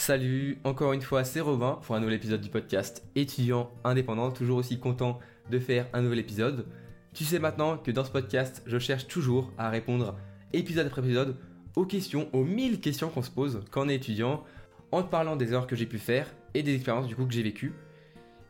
Salut, 0.00 0.58
encore 0.62 0.92
une 0.92 1.02
fois 1.02 1.24
c'est 1.24 1.40
Robin 1.40 1.80
pour 1.82 1.96
un 1.96 2.00
nouvel 2.00 2.14
épisode 2.14 2.40
du 2.40 2.50
podcast 2.50 3.04
étudiant 3.16 3.68
indépendant, 3.82 4.30
toujours 4.30 4.58
aussi 4.58 4.78
content 4.78 5.18
de 5.50 5.58
faire 5.58 5.86
un 5.92 6.02
nouvel 6.02 6.20
épisode. 6.20 6.66
Tu 7.14 7.24
sais 7.24 7.40
maintenant 7.40 7.76
que 7.76 7.90
dans 7.90 8.04
ce 8.04 8.12
podcast 8.12 8.62
je 8.64 8.78
cherche 8.78 9.08
toujours 9.08 9.52
à 9.58 9.68
répondre 9.70 10.16
épisode 10.52 10.86
après 10.86 11.02
épisode 11.02 11.36
aux 11.74 11.84
questions, 11.84 12.28
aux 12.32 12.44
1000 12.44 12.80
questions 12.80 13.10
qu'on 13.10 13.22
se 13.22 13.30
pose 13.30 13.64
quand 13.72 13.86
on 13.86 13.88
est 13.88 13.96
étudiant, 13.96 14.44
en 14.92 15.02
te 15.02 15.10
parlant 15.10 15.34
des 15.34 15.52
erreurs 15.52 15.66
que 15.66 15.76
j'ai 15.76 15.84
pu 15.84 15.98
faire 15.98 16.32
et 16.54 16.62
des 16.62 16.76
expériences 16.76 17.08
du 17.08 17.16
coup 17.16 17.26
que 17.26 17.34
j'ai 17.34 17.42
vécues. 17.42 17.74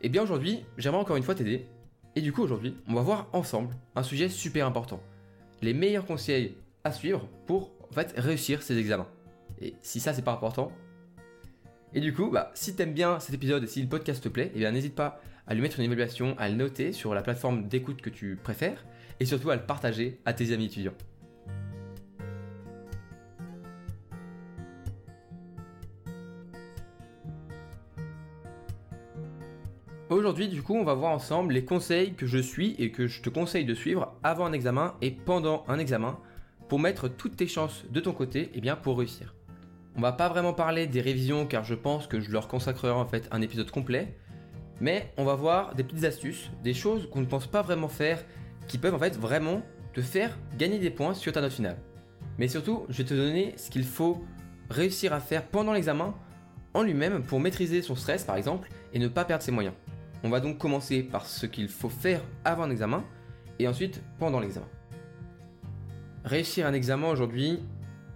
Et 0.03 0.11
bien 0.11 0.23
aujourd'hui 0.23 0.67
j'aimerais 0.77 1.01
encore 1.01 1.17
une 1.17 1.23
fois 1.23 1.35
t'aider, 1.35 1.67
et 2.15 2.21
du 2.21 2.30
coup 2.30 2.43
aujourd'hui 2.43 2.77
on 2.87 2.95
va 2.95 3.01
voir 3.01 3.27
ensemble 3.33 3.75
un 3.96 4.03
sujet 4.03 4.29
super 4.29 4.67
important. 4.67 5.03
Les 5.63 5.72
meilleurs 5.72 6.05
conseils 6.05 6.57
à 6.85 6.93
suivre 6.93 7.27
pour 7.46 7.72
en 7.91 7.94
fait 7.94 8.13
réussir 8.19 8.63
ces 8.63 8.77
examens. 8.77 9.08
Et 9.63 9.75
si 9.80 9.99
ça 9.99 10.13
c'est 10.13 10.22
pas 10.22 10.33
important, 10.33 10.71
et 11.95 12.01
du 12.01 12.13
coup, 12.13 12.31
bah, 12.31 12.51
si 12.55 12.77
t'aimes 12.77 12.93
bien 12.93 13.19
cet 13.19 13.35
épisode 13.35 13.65
et 13.65 13.67
si 13.67 13.83
le 13.83 13.89
podcast 13.89 14.23
te 14.23 14.29
plaît, 14.29 14.53
eh 14.55 14.59
bien 14.59 14.73
n'hésite 14.73 14.95
pas 14.95 15.21
à 15.47 15.55
lui 15.55 15.63
mettre 15.63 15.79
une 15.79 15.87
évaluation, 15.87 16.35
à 16.39 16.49
le 16.49 16.55
noter 16.55 16.93
sur 16.93 17.14
la 17.14 17.23
plateforme 17.23 17.69
d'écoute 17.69 18.03
que 18.03 18.11
tu 18.11 18.37
préfères 18.37 18.85
et 19.21 19.25
surtout 19.25 19.51
à 19.51 19.57
le 19.57 19.63
partager 19.63 20.21
à 20.27 20.35
tes 20.35 20.53
amis 20.53 20.67
étudiants. 20.67 20.93
Aujourd'hui, 30.11 30.49
du 30.49 30.63
coup, 30.63 30.75
on 30.75 30.85
va 30.85 30.95
voir 30.95 31.13
ensemble 31.13 31.53
les 31.53 31.64
conseils 31.64 32.14
que 32.14 32.27
je 32.27 32.39
suis 32.39 32.75
et 32.78 32.91
que 32.91 33.06
je 33.06 33.20
te 33.20 33.28
conseille 33.28 33.64
de 33.64 33.75
suivre 33.75 34.14
avant 34.23 34.47
un 34.47 34.53
examen 34.53 34.95
et 35.03 35.11
pendant 35.11 35.64
un 35.69 35.78
examen 35.78 36.19
pour 36.69 36.80
mettre 36.80 37.08
toutes 37.08 37.36
tes 37.36 37.47
chances 37.47 37.84
de 37.91 38.00
ton 38.00 38.12
côté 38.12 38.50
eh 38.55 38.61
bien, 38.61 38.77
pour 38.77 38.98
réussir. 38.98 39.38
On 39.98 40.00
va 40.00 40.12
pas 40.12 40.28
vraiment 40.28 40.52
parler 40.52 40.86
des 40.86 41.00
révisions 41.00 41.44
car 41.44 41.64
je 41.64 41.74
pense 41.74 42.06
que 42.06 42.20
je 42.20 42.30
leur 42.30 42.46
consacrerai 42.46 42.92
en 42.92 43.04
fait 43.04 43.27
un 43.32 43.42
épisode 43.42 43.72
complet. 43.72 44.14
Mais 44.80 45.12
on 45.16 45.24
va 45.24 45.34
voir 45.34 45.74
des 45.74 45.82
petites 45.82 46.05
astuces, 46.05 46.52
des 46.62 46.72
choses 46.72 47.10
qu'on 47.10 47.20
ne 47.20 47.27
pense 47.27 47.48
pas 47.48 47.62
vraiment 47.62 47.88
faire, 47.88 48.24
qui 48.68 48.78
peuvent 48.78 48.94
en 48.94 49.00
fait 49.00 49.16
vraiment 49.16 49.60
te 49.94 50.00
faire 50.00 50.38
gagner 50.56 50.78
des 50.78 50.90
points 50.90 51.14
sur 51.14 51.32
ta 51.32 51.40
note 51.40 51.50
finale. 51.50 51.78
Mais 52.38 52.46
surtout, 52.46 52.86
je 52.88 52.98
vais 52.98 53.08
te 53.08 53.14
donner 53.14 53.55
ce 53.56 53.72
qu'il 53.72 53.82
faut 53.82 54.24
réussir 54.70 55.12
à 55.12 55.18
faire 55.18 55.42
pendant 55.42 55.72
l'examen 55.72 56.14
en 56.74 56.84
lui-même 56.84 57.24
pour 57.24 57.40
maîtriser 57.40 57.83
son 57.83 57.96
stress 57.96 58.22
par 58.22 58.36
exemple 58.36 58.68
et 58.92 59.00
ne 59.00 59.08
pas 59.08 59.24
perdre 59.24 59.42
ses 59.42 59.50
moyens. 59.50 59.74
On 60.22 60.28
va 60.28 60.38
donc 60.38 60.58
commencer 60.58 61.02
par 61.02 61.27
ce 61.27 61.44
qu'il 61.44 61.66
faut 61.66 61.88
faire 61.88 62.20
avant 62.44 62.62
un 62.62 62.70
examen 62.70 63.02
et 63.58 63.66
ensuite 63.66 64.00
pendant 64.20 64.38
l'examen. 64.38 64.68
Réussir 66.24 66.68
un 66.68 66.72
examen 66.72 67.10
aujourd'hui, 67.10 67.58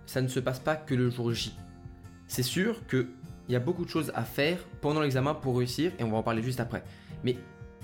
ça 0.07 0.21
ne 0.21 0.29
se 0.29 0.39
passe 0.39 0.61
pas 0.61 0.77
que 0.77 0.95
le 0.95 1.11
jour 1.11 1.33
J. 1.33 1.57
C'est 2.33 2.43
sûr 2.43 2.87
qu'il 2.87 3.09
y 3.51 3.57
a 3.57 3.61
beaucoup 3.61 3.85
de 3.85 3.91
choses 3.91 4.11
à 4.15 4.25
faire 4.25 4.57
pendant 4.81 5.03
l'examen 5.03 5.35
pour 5.35 5.59
réussir 5.59 5.93
et 5.99 6.03
on 6.03 6.11
va 6.11 6.17
en 6.17 6.23
parler 6.23 6.43
juste 6.43 6.61
après. 6.61 6.83
Mais 7.25 7.37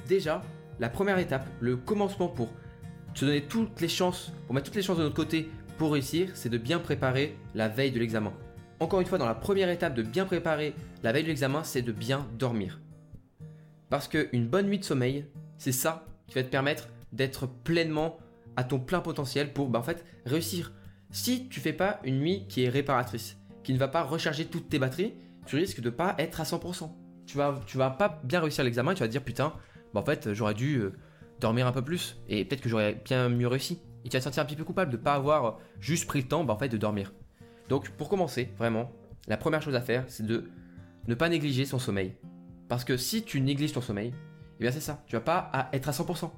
déjà, 0.09 0.41
la 0.81 0.89
première 0.89 1.19
étape, 1.19 1.47
le 1.61 1.77
commencement 1.77 2.29
pour 2.29 2.49
te 3.13 3.27
donner 3.27 3.43
toutes 3.43 3.79
les 3.83 3.89
chances, 3.89 4.33
pour 4.47 4.55
mettre 4.55 4.65
toutes 4.65 4.77
les 4.77 4.83
chances 4.83 4.97
de 4.97 5.03
notre 5.03 5.15
côté 5.15 5.51
pour 5.77 5.93
réussir, 5.93 6.31
c'est 6.33 6.49
de 6.49 6.57
bien 6.57 6.79
préparer 6.79 7.37
la 7.55 7.69
veille 7.69 7.91
de 7.91 7.99
l'examen. 7.99 8.33
Encore 8.81 9.03
une 9.03 9.07
fois, 9.07 9.19
dans 9.19 9.27
la 9.27 9.35
première 9.35 9.69
étape 9.69 9.93
de 9.93 10.03
bien 10.03 10.25
préparer 10.25 10.75
la 11.03 11.13
veille 11.13 11.25
de 11.25 11.29
l'examen, 11.29 11.63
c'est 11.63 11.83
de 11.83 11.93
bien 11.93 12.27
dormir. 12.39 12.81
Parce 13.91 14.09
qu'une 14.09 14.49
bonne 14.49 14.69
nuit 14.69 14.79
de 14.79 14.85
sommeil, 14.85 15.27
c'est 15.59 15.73
ça 15.73 16.07
qui 16.27 16.37
va 16.37 16.43
te 16.43 16.49
permettre 16.49 16.89
d'être 17.13 17.47
pleinement 17.47 18.17
à 18.57 18.65
ton 18.65 18.81
plein 18.81 19.01
potentiel 19.01 19.53
pour 19.53 19.69
bah, 19.69 19.83
en 19.87 20.31
réussir. 20.31 20.73
Si 21.11 21.51
tu 21.51 21.61
fais 21.61 21.75
pas 21.75 22.01
une 22.03 22.19
nuit 22.21 22.47
qui 22.49 22.65
est 22.65 22.71
réparatrice, 22.71 23.37
qui 23.69 23.75
ne 23.75 23.79
va 23.79 23.89
pas 23.89 24.03
recharger 24.03 24.47
toutes 24.47 24.71
tes 24.71 24.79
batteries, 24.79 25.13
tu 25.45 25.57
risques 25.57 25.83
de 25.83 25.91
pas 25.91 26.15
être 26.17 26.41
à 26.41 26.45
100%. 26.45 26.91
Tu 27.27 27.37
vas, 27.37 27.61
tu 27.67 27.77
vas 27.77 27.91
pas 27.91 28.19
bien 28.25 28.41
réussir 28.41 28.65
l'examen 28.65 28.95
tu 28.95 29.01
vas 29.01 29.09
te 29.09 29.13
dire 29.13 29.23
putain, 29.23 29.53
bah 29.93 30.01
en 30.01 30.03
fait 30.03 30.33
j'aurais 30.33 30.55
dû 30.55 30.79
euh, 30.79 30.95
dormir 31.39 31.67
un 31.67 31.73
peu 31.73 31.83
plus 31.83 32.19
et 32.31 32.47
peut-être 32.47 32.63
que 32.63 32.71
j'aurais 32.71 32.95
bien 33.05 33.29
mieux 33.29 33.47
réussi. 33.47 33.79
Et 34.07 34.09
tu 34.09 34.17
vas 34.17 34.21
te 34.21 34.25
sentir 34.25 34.43
un 34.43 34.47
petit 34.47 34.57
peu 34.57 34.65
coupable 34.65 34.91
de 34.91 34.97
pas 34.97 35.13
avoir 35.13 35.59
juste 35.81 36.07
pris 36.07 36.23
le 36.23 36.29
temps 36.29 36.45
bah, 36.45 36.55
en 36.55 36.57
fait 36.57 36.71
de 36.71 36.79
dormir. 36.79 37.13
Donc 37.69 37.91
pour 37.91 38.09
commencer, 38.09 38.51
vraiment, 38.57 38.91
la 39.27 39.37
première 39.37 39.61
chose 39.61 39.75
à 39.75 39.83
faire, 39.83 40.05
c'est 40.07 40.25
de 40.25 40.49
ne 41.07 41.15
pas 41.15 41.29
négliger 41.29 41.67
son 41.67 41.79
sommeil. 41.79 42.17
Parce 42.69 42.85
que 42.85 42.97
si 42.97 43.23
tu 43.23 43.39
négliges 43.43 43.75
ton 43.75 43.83
sommeil, 43.83 44.15
eh 44.61 44.63
bien 44.63 44.73
c'est 44.73 44.81
ça, 44.81 45.05
tu 45.07 45.15
vas 45.15 45.21
pas 45.21 45.69
être 45.75 45.91
à 45.91 45.93
100%. 45.93 46.31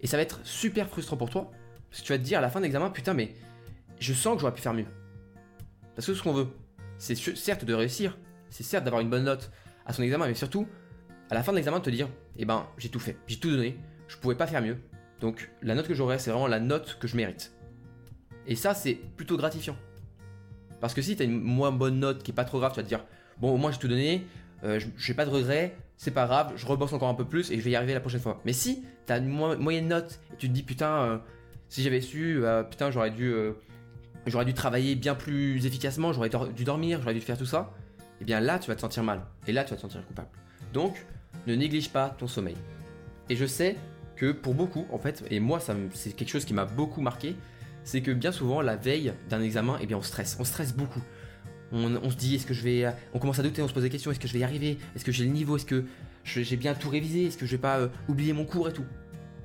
Et 0.00 0.08
ça 0.08 0.16
va 0.16 0.24
être 0.24 0.40
super 0.42 0.88
frustrant 0.88 1.16
pour 1.16 1.30
toi, 1.30 1.52
parce 1.88 2.02
que 2.02 2.06
tu 2.08 2.12
vas 2.12 2.18
te 2.18 2.24
dire 2.24 2.38
à 2.38 2.42
la 2.42 2.50
fin 2.50 2.58
de 2.58 2.64
l'examen, 2.64 2.90
putain 2.90 3.14
mais 3.14 3.32
je 4.00 4.12
sens 4.12 4.34
que 4.34 4.40
j'aurais 4.40 4.54
pu 4.54 4.60
faire 4.60 4.74
mieux. 4.74 4.86
Parce 5.94 6.08
que 6.08 6.14
ce 6.14 6.22
qu'on 6.24 6.32
veut, 6.32 6.48
c'est 6.98 7.14
certes 7.14 7.64
de 7.64 7.74
réussir, 7.74 8.16
c'est 8.50 8.62
certes 8.62 8.84
d'avoir 8.84 9.02
une 9.02 9.10
bonne 9.10 9.24
note 9.24 9.50
à 9.86 9.92
son 9.92 10.02
examen, 10.02 10.26
mais 10.26 10.34
surtout, 10.34 10.66
à 11.30 11.34
la 11.34 11.42
fin 11.42 11.52
de 11.52 11.56
l'examen, 11.56 11.78
de 11.78 11.84
te 11.84 11.90
dire, 11.90 12.08
eh 12.36 12.44
ben, 12.44 12.66
j'ai 12.78 12.88
tout 12.88 13.00
fait, 13.00 13.16
j'ai 13.26 13.38
tout 13.38 13.50
donné, 13.50 13.76
je 14.08 14.16
pouvais 14.16 14.34
pas 14.34 14.46
faire 14.46 14.62
mieux. 14.62 14.78
Donc, 15.20 15.50
la 15.62 15.74
note 15.74 15.88
que 15.88 15.94
j'aurai, 15.94 16.18
c'est 16.18 16.30
vraiment 16.30 16.46
la 16.46 16.60
note 16.60 16.98
que 17.00 17.08
je 17.08 17.16
mérite. 17.16 17.52
Et 18.46 18.56
ça, 18.56 18.74
c'est 18.74 18.94
plutôt 18.94 19.36
gratifiant. 19.36 19.76
Parce 20.80 20.92
que 20.92 21.02
si 21.02 21.16
tu 21.16 21.22
as 21.22 21.24
une 21.24 21.40
moins 21.40 21.72
bonne 21.72 21.98
note 21.98 22.22
qui 22.22 22.30
est 22.30 22.34
pas 22.34 22.44
trop 22.44 22.58
grave, 22.58 22.72
tu 22.72 22.76
vas 22.76 22.82
te 22.82 22.88
dire, 22.88 23.04
bon, 23.38 23.52
au 23.52 23.56
moins 23.56 23.72
j'ai 23.72 23.78
tout 23.78 23.88
donné, 23.88 24.26
euh, 24.64 24.78
je 24.78 25.10
n'ai 25.10 25.16
pas 25.16 25.24
de 25.24 25.30
regrets, 25.30 25.76
c'est 25.96 26.10
pas 26.10 26.26
grave, 26.26 26.52
je 26.56 26.66
rebosse 26.66 26.92
encore 26.92 27.08
un 27.08 27.14
peu 27.14 27.24
plus 27.24 27.50
et 27.50 27.58
je 27.58 27.62
vais 27.62 27.70
y 27.70 27.76
arriver 27.76 27.94
la 27.94 28.00
prochaine 28.00 28.20
fois. 28.20 28.40
Mais 28.44 28.52
si 28.52 28.84
tu 29.06 29.12
as 29.12 29.18
une 29.18 29.28
moyenne 29.28 29.88
note 29.88 30.20
et 30.32 30.36
tu 30.36 30.48
te 30.48 30.52
dis, 30.52 30.62
putain, 30.62 31.02
euh, 31.02 31.18
si 31.68 31.82
j'avais 31.82 32.00
su, 32.00 32.44
euh, 32.44 32.62
putain, 32.62 32.90
j'aurais 32.90 33.10
dû 33.10 33.34
j'aurais 34.26 34.44
dû 34.44 34.54
travailler 34.54 34.94
bien 34.94 35.14
plus 35.14 35.66
efficacement, 35.66 36.12
j'aurais 36.12 36.30
dû 36.54 36.64
dormir, 36.64 37.00
j'aurais 37.00 37.14
dû 37.14 37.20
faire 37.20 37.38
tout 37.38 37.46
ça, 37.46 37.72
eh 38.20 38.24
bien 38.24 38.40
là, 38.40 38.58
tu 38.58 38.68
vas 38.68 38.76
te 38.76 38.80
sentir 38.80 39.02
mal. 39.02 39.22
Et 39.46 39.52
là, 39.52 39.64
tu 39.64 39.70
vas 39.70 39.76
te 39.76 39.82
sentir 39.82 40.04
coupable. 40.06 40.28
Donc, 40.72 41.04
ne 41.46 41.54
néglige 41.54 41.90
pas 41.90 42.10
ton 42.10 42.26
sommeil. 42.26 42.56
Et 43.28 43.36
je 43.36 43.46
sais 43.46 43.76
que 44.16 44.32
pour 44.32 44.54
beaucoup, 44.54 44.86
en 44.92 44.98
fait, 44.98 45.24
et 45.30 45.40
moi, 45.40 45.60
c'est 45.92 46.12
quelque 46.12 46.28
chose 46.28 46.44
qui 46.44 46.54
m'a 46.54 46.64
beaucoup 46.64 47.00
marqué, 47.00 47.36
c'est 47.84 48.00
que 48.00 48.10
bien 48.10 48.32
souvent, 48.32 48.60
la 48.60 48.76
veille 48.76 49.12
d'un 49.28 49.42
examen, 49.42 49.78
eh 49.80 49.86
bien, 49.86 49.98
on 49.98 50.02
stresse. 50.02 50.36
On 50.40 50.44
stresse 50.44 50.74
beaucoup. 50.74 51.02
On, 51.72 52.10
se 52.10 52.16
dit, 52.16 52.36
est-ce 52.36 52.46
que 52.46 52.54
je 52.54 52.62
vais. 52.62 52.86
On 53.14 53.18
commence 53.18 53.40
à 53.40 53.42
douter, 53.42 53.60
on 53.60 53.66
se 53.66 53.74
pose 53.74 53.82
des 53.82 53.90
questions, 53.90 54.12
est-ce 54.12 54.20
que 54.20 54.28
je 54.28 54.32
vais 54.32 54.38
y 54.38 54.44
arriver? 54.44 54.78
Est-ce 54.94 55.04
que 55.04 55.10
j'ai 55.10 55.24
le 55.24 55.30
niveau? 55.30 55.56
Est-ce 55.56 55.66
que 55.66 55.84
j'ai 56.24 56.56
bien 56.56 56.74
tout 56.74 56.88
révisé? 56.88 57.26
Est-ce 57.26 57.36
que 57.36 57.46
je 57.46 57.52
vais 57.52 57.58
pas 57.60 57.78
euh, 57.78 57.88
oublier 58.08 58.32
mon 58.32 58.44
cours 58.44 58.68
et 58.68 58.72
tout? 58.72 58.84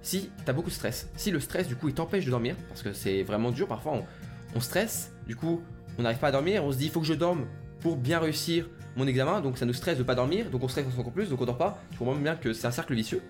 Si 0.03 0.29
tu 0.45 0.49
as 0.49 0.53
beaucoup 0.53 0.69
de 0.69 0.75
stress, 0.75 1.09
si 1.15 1.31
le 1.31 1.39
stress, 1.39 1.67
du 1.67 1.75
coup, 1.75 1.89
il 1.89 1.95
t'empêche 1.95 2.25
de 2.25 2.29
dormir, 2.29 2.55
parce 2.67 2.83
que 2.83 2.93
c'est 2.93 3.23
vraiment 3.23 3.51
dur, 3.51 3.67
parfois, 3.67 3.93
on, 3.93 4.05
on 4.55 4.59
stresse, 4.59 5.11
du 5.27 5.35
coup, 5.35 5.61
on 5.97 6.03
n'arrive 6.03 6.19
pas 6.19 6.27
à 6.27 6.31
dormir, 6.31 6.63
on 6.63 6.71
se 6.71 6.77
dit, 6.77 6.85
il 6.85 6.91
faut 6.91 7.01
que 7.01 7.05
je 7.05 7.13
dorme 7.13 7.45
pour 7.79 7.97
bien 7.97 8.19
réussir 8.19 8.69
mon 8.95 9.07
examen, 9.07 9.41
donc 9.41 9.57
ça 9.57 9.65
nous 9.65 9.73
stresse 9.73 9.97
de 9.97 10.03
pas 10.03 10.15
dormir, 10.15 10.49
donc 10.49 10.63
on 10.63 10.67
stresse 10.67 10.85
encore 10.97 11.13
plus, 11.13 11.29
donc 11.29 11.41
on 11.41 11.45
dort 11.45 11.57
pas. 11.57 11.81
Je 11.93 11.97
comprends 11.97 12.15
bien 12.15 12.35
que 12.35 12.53
c'est 12.53 12.67
un 12.67 12.71
cercle 12.71 12.93
vicieux. 12.93 13.21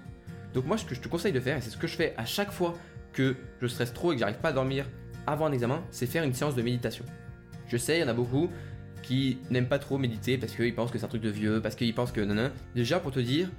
Donc 0.53 0.66
moi, 0.66 0.78
ce 0.78 0.85
que 0.85 0.96
je 0.96 1.02
te 1.02 1.07
conseille 1.07 1.34
de 1.34 1.40
faire, 1.40 1.57
et 1.57 1.62
c'est 1.62 1.69
ce 1.69 1.78
que 1.78 1.88
je 1.88 1.96
fais 1.96 2.13
à 2.18 2.25
chaque 2.25 2.52
fois 2.52 2.75
que 3.13 3.35
je 3.62 3.68
stresse 3.68 3.94
trop 3.94 4.12
et 4.12 4.16
que 4.16 4.19
j'arrive 4.19 4.40
pas 4.40 4.50
à 4.50 4.53
dormir 4.53 4.85
avant 5.28 5.46
un 5.46 5.52
examen, 5.52 5.84
c'est 5.91 6.07
faire 6.07 6.24
une 6.24 6.34
séance 6.34 6.56
de 6.56 6.62
méditation. 6.62 7.06
Je 7.68 7.78
sais, 7.78 7.97
il 7.97 8.01
y 8.01 8.03
en 8.03 8.07
a 8.07 8.13
beaucoup 8.13 8.50
qui 9.03 9.38
n'aiment 9.50 9.68
pas 9.68 9.80
trop 9.80 9.97
méditer 9.97 10.38
parce 10.38 10.56
qu'ils 10.56 10.74
pensent 10.74 10.91
que 10.91 10.97
c'est 10.97 11.06
un 11.06 11.09
truc 11.09 11.22
de 11.22 11.30
vieux, 11.30 11.62
parce 11.62 11.75
qu'ils 11.75 11.94
pensent 11.94 12.12
que 12.12 12.22
non, 12.22 12.34
non. 12.34 12.51
Déjà 12.75 13.00
pour 13.00 13.12
te 13.12 13.19
dire 13.19 13.50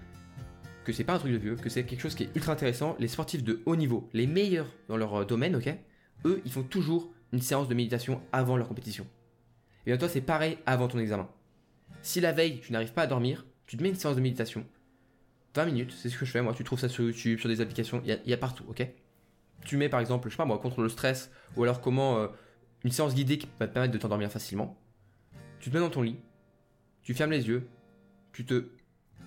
que 0.85 0.93
c'est 0.93 1.05
pas 1.05 1.15
un 1.15 1.19
truc 1.19 1.33
de 1.33 1.39
vieux, 1.39 1.57
que 1.57 1.69
c'est 1.69 1.85
quelque 1.85 2.01
chose 2.01 2.15
qui 2.15 2.25
est 2.25 2.31
ultra 2.35 2.53
intéressant. 2.53 2.97
Les 2.99 3.09
sportifs 3.09 3.45
de 3.45 3.61
haut 3.67 3.77
niveau, 3.77 4.09
les 4.13 4.27
meilleurs 4.27 4.67
dans 4.89 4.97
leur 4.97 5.27
domaine, 5.27 5.55
ok, 5.55 5.73
eux, 6.25 6.43
ils 6.45 6.51
font 6.51 6.63
toujours 6.63 7.13
une 7.33 7.41
séance 7.41 7.69
de 7.69 7.75
méditation 7.75 8.21
avant 8.33 8.57
leur 8.57 8.69
compétition. 8.69 9.07
Et 9.87 9.91
bien 9.91 9.99
toi, 9.99 10.09
c'est 10.09 10.21
pareil 10.21 10.59
avant 10.67 10.89
ton 10.89 10.99
examen. 10.99 11.29
Si 12.03 12.21
la 12.21 12.33
veille, 12.33 12.61
tu 12.61 12.73
n'arrives 12.73 12.93
pas 12.93 13.03
à 13.03 13.07
dormir, 13.07 13.47
tu 13.67 13.77
te 13.77 13.83
mets 13.83 13.89
une 13.89 13.95
séance 13.95 14.17
de 14.17 14.21
méditation. 14.21 14.67
20 15.55 15.67
minutes, 15.67 15.93
c'est 15.97 16.09
ce 16.09 16.19
que 16.19 16.25
je 16.25 16.31
fais 16.31 16.43
moi. 16.43 16.55
Tu 16.55 16.65
trouves 16.65 16.79
ça 16.79 16.89
sur 16.89 17.05
YouTube, 17.05 17.39
sur 17.39 17.49
des 17.49 17.61
applications, 17.61 18.03
il 18.05 18.21
y, 18.25 18.33
a 18.33 18.37
partout, 18.37 18.65
ok? 18.69 18.87
Tu 19.65 19.77
mets 19.77 19.89
par 19.89 20.01
exemple, 20.01 20.29
je 20.29 20.35
sais 20.35 20.37
pas 20.39 20.45
moi, 20.45 20.59
contre 20.59 20.83
le 20.83 20.89
stress, 20.89 21.31
ou 21.57 21.63
alors 21.63 21.81
comment 21.81 22.19
euh, 22.19 22.29
une 22.85 22.93
séance 22.93 23.15
guidée 23.15 23.39
qui 23.39 23.49
va 23.59 23.67
te 23.67 23.73
permettre 23.73 23.93
de 23.93 23.99
t'endormir 23.99 24.31
facilement. 24.31 24.79
Tu 25.59 25.71
te 25.71 25.75
mets 25.75 25.81
dans 25.81 25.91
ton 25.91 26.03
lit, 26.03 26.17
tu 27.03 27.15
fermes 27.15 27.33
les 27.33 27.49
yeux, 27.49 27.69
tu 28.33 28.45
te, 28.45 28.71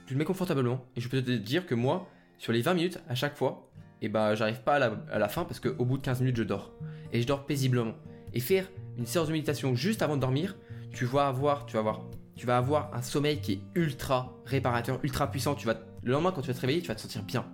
tu 0.07 0.13
te 0.13 0.17
mets 0.17 0.25
confortablement, 0.25 0.85
et 0.95 1.01
je 1.01 1.09
peux 1.09 1.21
te 1.21 1.31
dire 1.31 1.65
que 1.65 1.75
moi, 1.75 2.09
sur 2.37 2.53
les 2.53 2.61
20 2.61 2.73
minutes, 2.73 2.99
à 3.07 3.15
chaque 3.15 3.35
fois, 3.35 3.69
et 4.03 4.09
bah 4.09 4.35
j'arrive 4.35 4.61
pas 4.61 4.75
à 4.75 4.79
la, 4.79 4.93
à 5.11 5.17
la 5.17 5.29
fin 5.29 5.45
parce 5.45 5.61
qu'au 5.61 5.85
bout 5.85 5.97
de 5.97 6.03
15 6.03 6.19
minutes, 6.19 6.35
je 6.35 6.43
dors 6.43 6.73
et 7.13 7.21
je 7.21 7.25
dors 7.25 7.45
paisiblement. 7.45 7.93
Et 8.33 8.41
faire 8.41 8.69
une 8.97 9.05
séance 9.05 9.27
de 9.27 9.31
méditation 9.31 9.75
juste 9.75 10.01
avant 10.01 10.17
de 10.17 10.21
dormir, 10.21 10.57
tu 10.91 11.05
vas 11.05 11.27
avoir, 11.27 11.65
tu 11.65 11.73
vas 11.73 11.79
avoir, 11.79 12.01
tu 12.35 12.45
vas 12.45 12.57
avoir 12.57 12.93
un 12.93 13.01
sommeil 13.01 13.39
qui 13.39 13.53
est 13.53 13.59
ultra 13.75 14.33
réparateur, 14.45 14.99
ultra 15.03 15.31
puissant. 15.31 15.55
Tu 15.55 15.65
vas, 15.65 15.75
le 16.03 16.11
lendemain 16.11 16.33
quand 16.33 16.41
tu 16.41 16.47
vas 16.47 16.53
te 16.53 16.59
réveiller, 16.59 16.81
tu 16.81 16.89
vas 16.89 16.95
te 16.95 17.01
sentir 17.01 17.23
bien. 17.23 17.45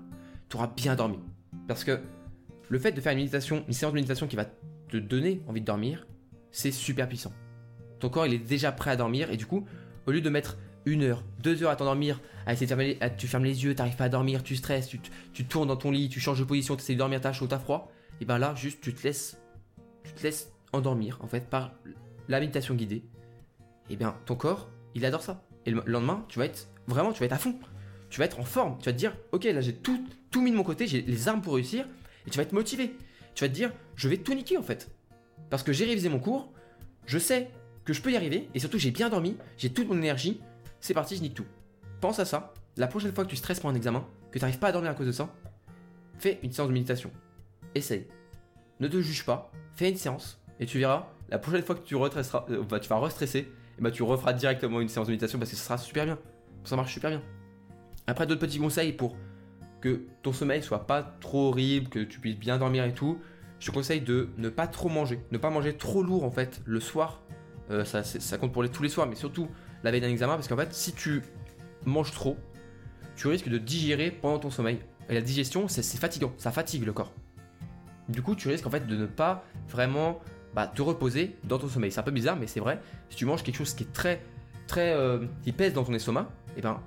Tu 0.50 0.58
auras 0.58 0.72
bien 0.76 0.96
dormi. 0.96 1.20
Parce 1.68 1.84
que 1.84 2.00
le 2.68 2.80
fait 2.80 2.94
de 2.94 3.00
faire 3.00 3.12
une 3.12 3.20
méditation, 3.20 3.64
une 3.68 3.74
séance 3.74 3.92
de 3.92 3.98
méditation 3.98 4.26
qui 4.26 4.36
va 4.36 4.46
te 4.46 4.98
donner 4.98 5.44
envie 5.48 5.62
de 5.62 5.66
dormir, 5.66 6.08
c'est 6.50 6.72
super 6.72 7.08
puissant. 7.08 7.32
Ton 8.00 8.10
corps 8.10 8.26
il 8.26 8.34
est 8.34 8.40
déjà 8.40 8.72
prêt 8.72 8.90
à 8.90 8.96
dormir 8.96 9.30
et 9.30 9.38
du 9.38 9.46
coup, 9.46 9.68
au 10.08 10.12
lieu 10.12 10.22
de 10.22 10.30
mettre 10.32 10.58
une 10.92 11.04
heure, 11.04 11.24
deux 11.42 11.64
heures 11.64 11.72
à 11.72 11.76
t'endormir, 11.76 12.20
à 12.46 12.54
essayer 12.54 12.66
de 12.66 12.70
fermer 12.70 12.98
les, 13.00 13.16
tu 13.18 13.28
fermes 13.28 13.46
les 13.46 13.64
yeux, 13.64 13.76
t'arrives 13.76 13.96
pas 13.96 14.06
à 14.06 14.10
dormir, 14.10 14.44
tu 14.44 14.56
stresses, 14.56 14.88
tu, 14.88 15.00
tu 15.34 15.46
tournes 15.46 15.68
dans 15.68 15.76
ton 15.76 15.92
lit, 15.92 16.10
tu 16.10 16.20
changes 16.20 16.40
de 16.40 16.44
position, 16.44 16.76
tu 16.76 16.82
essaies 16.82 16.94
de 16.94 17.00
dormir, 17.00 17.22
t'as 17.22 17.34
chaud, 17.34 17.48
t'as 17.48 17.60
froid, 17.60 17.92
et 18.22 18.26
ben 18.26 18.38
là, 18.38 18.54
juste 18.56 18.82
tu 18.82 18.94
te 18.94 19.04
laisses 19.04 19.38
tu 20.04 20.14
te 20.14 20.24
laisses 20.24 20.52
endormir 20.74 21.20
en 21.22 21.28
fait 21.28 21.50
par 21.50 21.74
la 22.28 22.40
méditation 22.40 22.76
guidée, 22.76 23.04
et 23.90 23.96
bien 23.96 24.16
ton 24.26 24.36
corps, 24.36 24.70
il 24.96 25.06
adore 25.06 25.24
ça. 25.24 25.44
Et 25.66 25.72
le 25.72 25.84
lendemain, 25.86 26.26
tu 26.30 26.40
vas 26.40 26.46
être 26.46 26.68
vraiment, 26.88 27.12
tu 27.12 27.20
vas 27.20 27.26
être 27.26 27.34
à 27.34 27.38
fond. 27.38 27.56
Tu 28.10 28.20
vas 28.20 28.26
être 28.26 28.40
en 28.40 28.44
forme. 28.44 28.78
Tu 28.80 28.86
vas 28.86 28.94
te 28.94 28.98
dire, 28.98 29.16
ok, 29.32 29.44
là 29.46 29.62
j'ai 29.62 29.74
tout, 29.74 30.04
tout 30.32 30.42
mis 30.42 30.52
de 30.52 30.56
mon 30.56 30.64
côté, 30.64 30.88
j'ai 30.88 31.02
les 31.02 31.28
armes 31.28 31.42
pour 31.42 31.56
réussir. 31.56 31.86
Et 32.26 32.30
tu 32.30 32.38
vas 32.38 32.44
être 32.44 32.54
motivé. 32.54 32.96
Tu 33.36 33.44
vas 33.44 33.50
te 33.50 33.54
dire, 33.54 33.72
je 33.96 34.10
vais 34.10 34.18
tout 34.18 34.34
niquer 34.34 34.58
en 34.58 34.64
fait. 34.64 34.90
Parce 35.50 35.64
que 35.64 35.72
j'ai 35.72 35.86
révisé 35.86 36.10
mon 36.10 36.20
cours, 36.20 36.52
je 37.06 37.18
sais 37.18 37.50
que 37.86 37.94
je 37.94 38.02
peux 38.02 38.12
y 38.12 38.16
arriver, 38.16 38.50
et 38.54 38.60
surtout 38.60 38.78
j'ai 38.78 38.92
bien 38.92 39.10
dormi, 39.10 39.38
j'ai 39.58 39.72
toute 39.72 39.88
mon 39.88 39.98
énergie. 39.98 40.42
C'est 40.82 40.94
parti, 40.94 41.16
je 41.16 41.22
nique 41.22 41.34
tout. 41.34 41.46
Pense 42.02 42.20
à 42.20 42.26
ça. 42.26 42.54
La 42.78 42.88
prochaine 42.88 43.14
fois 43.14 43.26
que 43.26 43.30
tu 43.30 43.36
stresses 43.36 43.60
pour 43.60 43.70
un 43.70 43.76
examen, 43.76 44.06
que 44.32 44.40
tu 44.40 44.44
n'arrives 44.44 44.60
pas 44.60 44.70
à 44.70 44.72
dormir 44.72 44.92
à 44.92 44.94
cause 44.94 45.08
de 45.08 45.12
ça, 45.12 45.30
fais 46.18 46.40
une 46.44 46.52
séance 46.52 46.68
de 46.68 46.74
méditation. 46.74 47.12
Essaye. 47.76 48.08
Ne 48.80 48.88
te 48.88 49.02
juge 49.02 49.26
pas, 49.26 49.52
fais 49.76 49.90
une 49.90 49.98
séance, 49.98 50.40
et 50.60 50.66
tu 50.66 50.80
verras, 50.80 51.08
la 51.30 51.40
prochaine 51.40 51.64
fois 51.64 51.76
que 51.76 51.82
tu, 51.82 51.96
euh, 51.96 52.64
bah, 52.70 52.80
tu 52.80 52.90
vas 52.90 53.00
restresser, 53.00 53.52
et 53.78 53.82
bah, 53.82 53.92
tu 53.92 54.04
referas 54.04 54.34
directement 54.34 54.80
une 54.80 54.90
séance 54.90 55.08
de 55.08 55.12
méditation 55.12 55.40
parce 55.40 55.52
que 55.52 55.58
ça 55.58 55.64
sera 55.64 55.78
super 55.78 56.06
bien. 56.06 56.18
Ça 56.64 56.76
marche 56.76 56.94
super 56.94 57.10
bien. 57.10 57.22
Après, 58.08 58.26
d'autres 58.26 58.42
petits 58.42 58.60
conseils 58.60 58.94
pour 58.94 59.16
que 59.82 60.02
ton 60.22 60.34
sommeil 60.34 60.62
soit 60.62 60.88
pas 60.88 61.04
trop 61.22 61.50
horrible, 61.50 61.90
que 61.90 62.00
tu 62.00 62.20
puisses 62.20 62.38
bien 62.38 62.58
dormir 62.58 62.84
et 62.86 62.94
tout. 62.94 63.20
Je 63.60 63.68
te 63.68 63.72
conseille 63.72 64.02
de 64.02 64.30
ne 64.38 64.50
pas 64.50 64.68
trop 64.68 64.90
manger, 64.90 65.22
ne 65.32 65.38
pas 65.38 65.50
manger 65.50 65.76
trop 65.76 66.04
lourd 66.04 66.24
en 66.24 66.32
fait 66.32 66.62
le 66.66 66.80
soir. 66.80 67.22
Euh, 67.72 67.86
ça, 67.86 68.04
ça, 68.04 68.38
compte 68.38 68.52
pour 68.52 68.64
les, 68.64 68.70
tous 68.70 68.84
les 68.84 68.90
soirs, 68.90 69.08
mais 69.08 69.16
surtout 69.16 69.48
la 69.84 69.92
veille 69.92 70.02
d'un 70.02 70.10
examen, 70.10 70.36
parce 70.36 70.48
qu'en 70.48 70.58
fait, 70.58 70.74
si 70.74 70.94
tu 70.94 71.22
manges 71.86 72.12
trop, 72.12 72.38
tu 73.16 73.28
risques 73.28 73.50
de 73.50 73.58
digérer 73.58 74.12
pendant 74.12 74.40
ton 74.40 74.52
sommeil. 74.52 74.80
Et 75.10 75.14
la 75.14 75.22
digestion, 75.22 75.68
c'est 75.68 75.84
fatigant, 75.98 76.34
ça 76.38 76.52
fatigue 76.52 76.86
le 76.86 76.94
corps. 76.94 77.12
Du 78.08 78.22
coup, 78.22 78.36
tu 78.36 78.48
risques 78.48 78.66
en 78.66 78.70
fait 78.70 78.88
de 78.88 78.96
ne 78.96 79.06
pas 79.06 79.44
vraiment 79.68 80.20
bah, 80.54 80.68
te 80.68 80.82
reposer 80.82 81.38
dans 81.44 81.58
ton 81.58 81.68
sommeil. 81.68 81.92
C'est 81.92 82.00
un 82.00 82.04
peu 82.04 82.12
bizarre, 82.12 82.38
mais 82.38 82.48
c'est 82.48 82.60
vrai. 82.60 82.80
Si 83.10 83.18
tu 83.18 83.26
manges 83.26 83.44
quelque 83.44 83.58
chose 83.58 83.74
qui 83.74 83.84
est 83.84 83.94
très, 83.94 84.22
très, 84.68 84.94
euh, 84.94 85.26
qui 85.44 85.52
pèse 85.52 85.74
dans 85.74 85.84
ton 85.84 85.94
estomac, 85.94 86.30
et 86.50 86.54
eh 86.58 86.62
ben, 86.62 86.82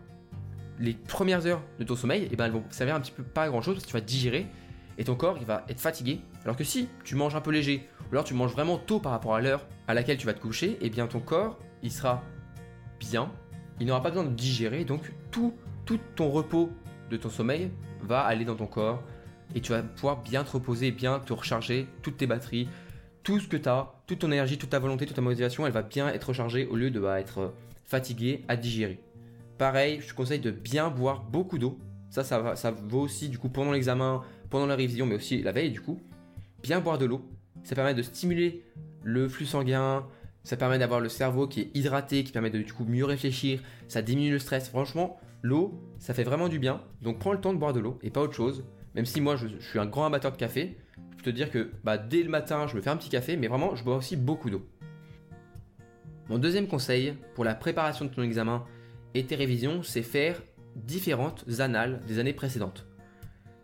les 0.79 0.95
premières 0.95 1.47
heures 1.47 1.63
de 1.79 1.85
ton 1.85 1.97
sommeil, 1.97 2.25
et 2.25 2.29
eh 2.33 2.37
ben, 2.37 2.47
elles 2.47 2.53
vont 2.53 2.65
servir 2.71 2.95
un 2.95 3.01
petit 3.01 3.13
peu 3.13 3.23
pas 3.23 3.43
à 3.43 3.49
grand 3.49 3.63
chose 3.63 3.75
parce 3.75 3.85
que 3.85 3.91
tu 3.91 3.97
vas 3.97 4.01
digérer 4.01 4.47
et 4.99 5.05
ton 5.05 5.15
corps 5.15 5.37
il 5.39 5.47
va 5.47 5.65
être 5.69 5.81
fatigué. 5.81 6.21
Alors 6.45 6.57
que 6.57 6.65
si 6.65 6.89
tu 7.05 7.15
manges 7.15 7.35
un 7.35 7.41
peu 7.41 7.51
léger, 7.51 7.89
ou 8.11 8.15
alors 8.15 8.25
tu 8.25 8.35
manges 8.35 8.53
vraiment 8.53 8.79
tôt 8.79 8.99
par 8.99 9.13
rapport 9.13 9.35
à 9.35 9.41
l'heure 9.41 9.67
à 9.87 9.95
laquelle 9.95 10.17
tu 10.17 10.27
vas 10.27 10.35
te 10.35 10.41
coucher, 10.41 10.73
et 10.73 10.79
eh 10.83 10.91
bien 10.91 11.07
ton 11.07 11.21
corps 11.21 11.59
il 11.83 11.91
sera 11.91 12.23
bien, 13.03 13.31
il 13.81 13.87
n'aura 13.87 14.03
pas 14.03 14.11
besoin 14.11 14.25
de 14.25 14.35
digérer, 14.35 14.85
donc 14.85 15.13
tout, 15.31 15.53
tout 15.85 15.99
ton 16.15 16.31
repos 16.31 16.71
de 17.11 17.17
ton 17.17 17.31
sommeil 17.31 17.71
va 18.03 18.21
aller 18.21 18.45
dans 18.45 18.55
ton 18.55 18.67
corps 18.67 19.03
et 19.55 19.61
tu 19.61 19.73
vas 19.73 19.83
pouvoir 19.83 20.23
bien 20.23 20.45
te 20.45 20.53
reposer, 20.53 20.93
bien 20.93 21.19
te 21.19 21.33
recharger 21.33 21.89
toutes 22.03 22.17
tes 22.17 22.27
batteries, 22.27 22.69
tout 23.23 23.41
ce 23.41 23.49
que 23.49 23.57
tu 23.57 23.69
as, 23.69 23.93
toute 24.07 24.21
ton 24.21 24.31
énergie, 24.31 24.57
toute 24.57 24.71
ta 24.71 24.79
volonté, 24.79 25.05
toute 25.05 25.17
ta 25.17 25.23
motivation, 25.23 25.67
elle 25.67 25.73
va 25.73 25.83
bien 25.83 26.09
être 26.09 26.29
rechargée 26.29 26.67
au 26.67 26.77
lieu 26.77 26.91
de 26.91 27.01
bah, 27.01 27.21
être 27.21 27.39
euh, 27.41 27.49
fatigué 27.85 28.45
à 28.49 28.57
digérer. 28.57 29.01
Pareil, 29.59 30.01
je 30.01 30.09
te 30.09 30.15
conseille 30.15 30.41
de 30.41 30.51
bien 30.51 30.89
boire 30.89 31.25
beaucoup 31.25 31.59
d'eau. 31.59 31.79
Ça, 32.09 32.25
ça, 32.25 32.57
ça 32.57 32.71
vaut 32.71 33.01
aussi 33.01 33.29
du 33.29 33.39
coup 33.39 33.49
pendant 33.49 33.73
l'examen, 33.73 34.23
pendant 34.49 34.67
la 34.67 34.77
révision, 34.77 35.07
mais 35.07 35.17
aussi 35.17 35.43
la 35.43 35.53
veille 35.53 35.71
du 35.71 35.81
coup. 35.81 36.01
Bien 36.63 36.81
boire 36.81 36.99
de 36.99 37.07
l'eau. 37.07 37.23
Ça 37.65 37.75
permet 37.75 37.95
de 37.95 38.03
stimuler 38.03 38.65
le 39.03 39.29
flux 39.29 39.47
sanguin. 39.47 40.07
Ça 40.45 40.57
permet 40.57 40.79
d'avoir 40.79 41.01
le 41.01 41.09
cerveau 41.09 41.47
qui 41.47 41.61
est 41.61 41.71
hydraté, 41.75 42.25
qui 42.25 42.33
permet 42.33 42.51
de 42.51 42.59
du 42.59 42.73
coup 42.73 42.85
mieux 42.85 43.05
réfléchir. 43.05 43.61
Ça 43.89 44.03
diminue 44.03 44.33
le 44.33 44.39
stress. 44.39 44.69
Franchement, 44.69 45.21
l'eau, 45.43 45.81
ça 45.99 46.15
fait 46.15 46.25
vraiment 46.25 46.49
du 46.49 46.59
bien. 46.59 46.83
Donc 47.01 47.19
prends 47.19 47.33
le 47.33 47.41
temps 47.41 47.53
de 47.53 47.59
boire 47.59 47.73
de 47.73 47.81
l'eau 47.81 47.99
et 48.03 48.11
pas 48.11 48.21
autre 48.21 48.35
chose. 48.35 48.65
Même 48.95 49.07
si 49.07 49.21
moi 49.21 49.37
je, 49.37 49.47
suis 49.61 49.79
un 49.79 49.87
grand 49.87 50.05
amateur 50.05 50.33
de 50.33 50.37
café, 50.37 50.77
je 51.13 51.17
peux 51.17 51.31
te 51.31 51.31
dire 51.31 51.51
que 51.51 51.71
bah, 51.85 51.97
dès 51.97 52.23
le 52.23 52.29
matin, 52.29 52.67
je 52.67 52.77
me 52.77 52.83
fais 52.83 52.91
un 52.91 52.97
petit 52.97 53.09
café, 53.09 53.37
mais 53.37 53.47
vraiment, 53.47 53.75
je 53.75 53.85
bois 53.85 53.97
aussi 53.97 54.17
beaucoup 54.17 54.51
d'eau. 54.51 54.67
Mon 56.29 56.39
deuxième 56.39 56.67
conseil 56.67 57.15
pour 57.35 57.45
la 57.45 57.55
préparation 57.55 58.05
de 58.05 58.11
ton 58.11 58.23
examen 58.23 58.65
et 59.15 59.25
tes 59.25 59.35
révisions, 59.35 59.83
c'est 59.83 60.03
faire 60.03 60.41
différentes 60.77 61.45
annales 61.61 62.01
des 62.07 62.19
années 62.19 62.33
précédentes. 62.33 62.87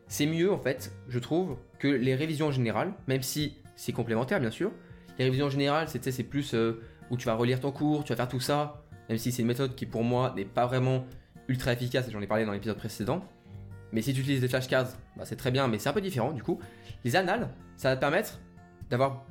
C'est 0.06 0.26
mieux 0.26 0.52
en 0.52 0.58
fait, 0.58 0.92
je 1.08 1.18
trouve, 1.18 1.56
que 1.78 1.88
les 1.88 2.14
révisions 2.14 2.46
en 2.46 2.52
général, 2.52 2.94
même 3.06 3.22
si 3.22 3.56
c'est 3.76 3.92
complémentaire 3.92 4.40
bien 4.40 4.50
sûr. 4.50 4.72
Les 5.18 5.24
révisions 5.24 5.46
en 5.46 5.50
général, 5.50 5.88
c'est 5.88 6.22
plus 6.22 6.54
euh, 6.54 6.80
où 7.10 7.16
tu 7.16 7.26
vas 7.26 7.34
relire 7.34 7.60
ton 7.60 7.72
cours, 7.72 8.04
tu 8.04 8.12
vas 8.12 8.16
faire 8.16 8.28
tout 8.28 8.40
ça, 8.40 8.84
même 9.08 9.18
si 9.18 9.32
c'est 9.32 9.42
une 9.42 9.48
méthode 9.48 9.74
qui 9.74 9.86
pour 9.86 10.04
moi 10.04 10.32
n'est 10.36 10.44
pas 10.44 10.66
vraiment 10.66 11.04
ultra 11.48 11.72
efficace, 11.72 12.08
et 12.08 12.10
j'en 12.10 12.20
ai 12.20 12.26
parlé 12.26 12.44
dans 12.44 12.52
l'épisode 12.52 12.76
précédent. 12.76 13.24
Mais 13.92 14.02
si 14.02 14.12
tu 14.12 14.20
utilises 14.20 14.40
des 14.40 14.48
flashcards, 14.48 14.88
bah, 15.16 15.24
c'est 15.24 15.36
très 15.36 15.50
bien, 15.50 15.66
mais 15.66 15.78
c'est 15.78 15.88
un 15.88 15.94
peu 15.94 16.00
différent 16.00 16.32
du 16.32 16.42
coup. 16.42 16.60
Les 17.04 17.16
annales, 17.16 17.48
ça 17.76 17.90
va 17.90 17.96
te 17.96 18.00
permettre 18.00 18.38
d'avoir. 18.90 19.24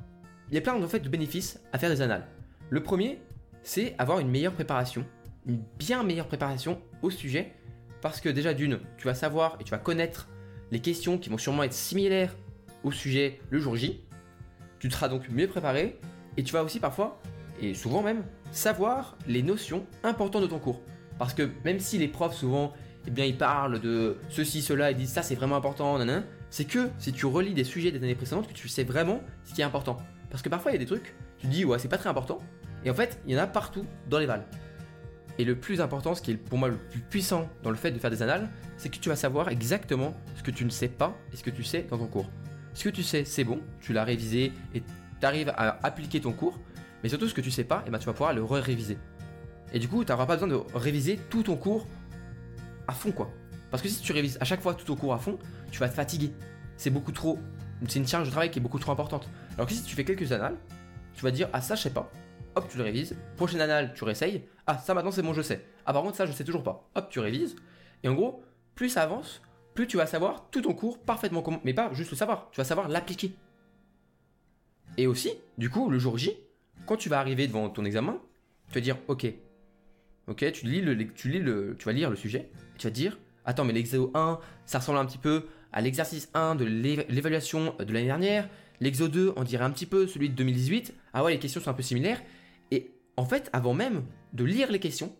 Il 0.48 0.54
y 0.54 0.58
a 0.58 0.60
plein 0.60 0.86
fait, 0.88 1.00
de 1.00 1.08
bénéfices 1.08 1.60
à 1.72 1.78
faire 1.78 1.90
des 1.90 2.00
annales. 2.02 2.26
Le 2.70 2.82
premier, 2.82 3.20
c'est 3.62 3.94
avoir 3.98 4.18
une 4.18 4.28
meilleure 4.28 4.54
préparation 4.54 5.04
une 5.48 5.62
bien 5.78 6.02
meilleure 6.04 6.28
préparation 6.28 6.80
au 7.02 7.10
sujet 7.10 7.52
parce 8.00 8.20
que 8.20 8.28
déjà 8.28 8.54
d'une, 8.54 8.78
tu 8.96 9.06
vas 9.06 9.14
savoir 9.14 9.56
et 9.60 9.64
tu 9.64 9.70
vas 9.70 9.78
connaître 9.78 10.28
les 10.70 10.80
questions 10.80 11.18
qui 11.18 11.30
vont 11.30 11.38
sûrement 11.38 11.64
être 11.64 11.72
similaires 11.72 12.36
au 12.84 12.92
sujet 12.92 13.40
le 13.50 13.58
jour 13.58 13.74
J. 13.74 14.04
Tu 14.78 14.90
seras 14.90 15.08
donc 15.08 15.28
mieux 15.30 15.48
préparé 15.48 15.98
et 16.36 16.44
tu 16.44 16.52
vas 16.52 16.62
aussi 16.62 16.78
parfois, 16.78 17.20
et 17.60 17.74
souvent 17.74 18.02
même, 18.02 18.22
savoir 18.52 19.16
les 19.26 19.42
notions 19.42 19.84
importantes 20.04 20.42
de 20.42 20.46
ton 20.46 20.58
cours. 20.58 20.80
Parce 21.18 21.34
que 21.34 21.50
même 21.64 21.80
si 21.80 21.98
les 21.98 22.08
profs 22.08 22.36
souvent, 22.36 22.72
eh 23.06 23.10
bien, 23.10 23.24
ils 23.24 23.36
parlent 23.36 23.80
de 23.80 24.18
ceci, 24.28 24.62
cela, 24.62 24.90
et 24.90 24.94
disent 24.94 25.12
ça 25.12 25.22
c'est 25.22 25.34
vraiment 25.34 25.56
important, 25.56 25.98
c'est 26.50 26.64
que 26.64 26.90
si 26.98 27.12
tu 27.12 27.26
relis 27.26 27.54
des 27.54 27.64
sujets 27.64 27.90
des 27.90 27.98
années 27.98 28.14
précédentes 28.14 28.46
que 28.46 28.52
tu 28.52 28.68
sais 28.68 28.84
vraiment 28.84 29.20
ce 29.44 29.54
qui 29.54 29.62
est 29.62 29.64
important. 29.64 29.96
Parce 30.30 30.42
que 30.42 30.48
parfois 30.48 30.70
il 30.70 30.74
y 30.74 30.76
a 30.76 30.80
des 30.80 30.86
trucs, 30.86 31.14
tu 31.38 31.46
dis 31.46 31.64
ouais 31.64 31.78
c'est 31.78 31.88
pas 31.88 31.98
très 31.98 32.08
important, 32.08 32.38
et 32.84 32.90
en 32.90 32.94
fait 32.94 33.20
il 33.26 33.34
y 33.34 33.36
en 33.36 33.42
a 33.42 33.46
partout 33.46 33.84
dans 34.08 34.18
les 34.18 34.26
vals. 34.26 34.44
Et 35.38 35.44
le 35.44 35.54
plus 35.54 35.80
important, 35.80 36.14
ce 36.14 36.22
qui 36.22 36.32
est 36.32 36.36
pour 36.36 36.58
moi 36.58 36.68
le 36.68 36.76
plus 36.76 37.00
puissant 37.00 37.48
dans 37.62 37.70
le 37.70 37.76
fait 37.76 37.92
de 37.92 37.98
faire 37.98 38.10
des 38.10 38.22
annales, 38.22 38.48
c'est 38.76 38.88
que 38.88 38.98
tu 38.98 39.08
vas 39.08 39.16
savoir 39.16 39.48
exactement 39.48 40.14
ce 40.36 40.42
que 40.42 40.50
tu 40.50 40.64
ne 40.64 40.70
sais 40.70 40.88
pas 40.88 41.16
et 41.32 41.36
ce 41.36 41.44
que 41.44 41.50
tu 41.50 41.62
sais 41.64 41.86
dans 41.88 41.98
ton 41.98 42.06
cours. 42.06 42.28
Ce 42.74 42.84
que 42.84 42.88
tu 42.90 43.02
sais, 43.02 43.24
c'est 43.24 43.44
bon, 43.44 43.60
tu 43.80 43.92
l'as 43.92 44.04
révisé 44.04 44.52
et 44.74 44.82
tu 44.82 45.26
arrives 45.26 45.50
à 45.56 45.84
appliquer 45.84 46.20
ton 46.20 46.32
cours, 46.32 46.58
mais 47.02 47.08
surtout 47.08 47.28
ce 47.28 47.34
que 47.34 47.40
tu 47.40 47.50
sais 47.50 47.64
pas, 47.64 47.78
et 47.78 47.88
eh 47.88 47.90
ben, 47.90 47.98
tu 47.98 48.06
vas 48.06 48.12
pouvoir 48.12 48.32
le 48.32 48.44
réviser 48.44 48.98
Et 49.72 49.78
du 49.78 49.88
coup, 49.88 50.04
tu 50.04 50.12
n'auras 50.12 50.26
pas 50.26 50.36
besoin 50.36 50.48
de 50.48 50.60
réviser 50.74 51.18
tout 51.30 51.42
ton 51.42 51.56
cours 51.56 51.86
à 52.86 52.92
fond 52.92 53.12
quoi. 53.12 53.30
Parce 53.70 53.82
que 53.82 53.88
si 53.88 54.00
tu 54.00 54.12
révises 54.12 54.38
à 54.40 54.44
chaque 54.44 54.62
fois 54.62 54.74
tout 54.74 54.84
ton 54.84 54.96
cours 54.96 55.12
à 55.12 55.18
fond, 55.18 55.38
tu 55.70 55.78
vas 55.78 55.88
te 55.88 55.94
fatiguer. 55.94 56.32
C'est 56.76 56.90
beaucoup 56.90 57.12
trop. 57.12 57.38
C'est 57.86 57.98
une 57.98 58.06
charge 58.06 58.26
de 58.26 58.30
travail 58.30 58.50
qui 58.50 58.58
est 58.58 58.62
beaucoup 58.62 58.78
trop 58.78 58.92
importante. 58.92 59.28
Alors 59.54 59.66
que 59.66 59.72
si 59.74 59.82
tu 59.82 59.94
fais 59.94 60.04
quelques 60.04 60.32
annales, 60.32 60.56
tu 61.14 61.22
vas 61.22 61.30
dire 61.30 61.48
ah 61.52 61.60
ça 61.60 61.74
je 61.74 61.82
sais 61.82 61.90
pas, 61.90 62.10
hop, 62.54 62.68
tu 62.68 62.78
le 62.78 62.84
révises. 62.84 63.16
Prochaine 63.36 63.60
annale, 63.60 63.92
tu 63.94 64.04
réessayes. 64.04 64.44
Ah, 64.66 64.78
ça 64.78 64.94
maintenant 64.94 65.10
c'est 65.10 65.22
bon, 65.22 65.32
je 65.32 65.42
sais. 65.42 65.64
Ah, 65.86 65.92
par 65.92 66.02
contre, 66.02 66.16
ça, 66.16 66.26
je 66.26 66.32
sais 66.32 66.44
toujours 66.44 66.62
pas. 66.62 66.88
Hop, 66.94 67.08
tu 67.10 67.20
révises. 67.20 67.56
Et 68.02 68.08
en 68.08 68.14
gros, 68.14 68.42
plus 68.74 68.90
ça 68.90 69.02
avance, 69.02 69.40
plus 69.78 69.86
tu 69.86 69.96
vas 69.96 70.06
savoir 70.06 70.50
tout 70.50 70.60
ton 70.60 70.74
cours 70.74 70.98
parfaitement 70.98 71.40
comment. 71.40 71.60
Mais 71.62 71.72
pas 71.72 71.92
juste 71.92 72.10
le 72.10 72.16
savoir, 72.16 72.48
tu 72.50 72.56
vas 72.56 72.64
savoir 72.64 72.88
l'appliquer. 72.88 73.30
Et 74.96 75.06
aussi, 75.06 75.30
du 75.56 75.70
coup, 75.70 75.88
le 75.88 76.00
jour 76.00 76.18
J, 76.18 76.32
quand 76.84 76.96
tu 76.96 77.08
vas 77.08 77.20
arriver 77.20 77.46
devant 77.46 77.70
ton 77.70 77.84
examen, 77.84 78.20
tu 78.70 78.74
vas 78.74 78.80
dire, 78.80 78.96
ok, 79.06 79.32
ok, 80.26 80.50
tu 80.50 80.66
lis 80.66 80.80
le, 80.80 80.96
tu 81.14 81.28
lis 81.28 81.38
le, 81.38 81.76
tu 81.78 81.84
vas 81.84 81.92
lire 81.92 82.10
le 82.10 82.16
sujet, 82.16 82.50
et 82.74 82.78
tu 82.78 82.88
vas 82.88 82.90
dire, 82.90 83.20
attends, 83.44 83.64
mais 83.64 83.72
l'exo 83.72 84.10
1, 84.14 84.40
ça 84.66 84.80
ressemble 84.80 84.98
un 84.98 85.06
petit 85.06 85.16
peu 85.16 85.46
à 85.72 85.80
l'exercice 85.80 86.28
1 86.34 86.56
de 86.56 86.64
l'évaluation 86.64 87.76
de 87.78 87.92
l'année 87.92 88.06
dernière. 88.06 88.48
L'exo 88.80 89.06
2, 89.06 89.34
on 89.36 89.44
dirait 89.44 89.64
un 89.64 89.70
petit 89.70 89.86
peu 89.86 90.08
celui 90.08 90.28
de 90.28 90.34
2018. 90.34 90.92
Ah 91.12 91.22
ouais, 91.22 91.34
les 91.34 91.38
questions 91.38 91.60
sont 91.60 91.70
un 91.70 91.74
peu 91.74 91.82
similaires. 91.82 92.20
Et 92.72 92.90
en 93.16 93.26
fait, 93.26 93.48
avant 93.52 93.74
même 93.74 94.02
de 94.32 94.42
lire 94.42 94.72
les 94.72 94.80
questions, 94.80 95.14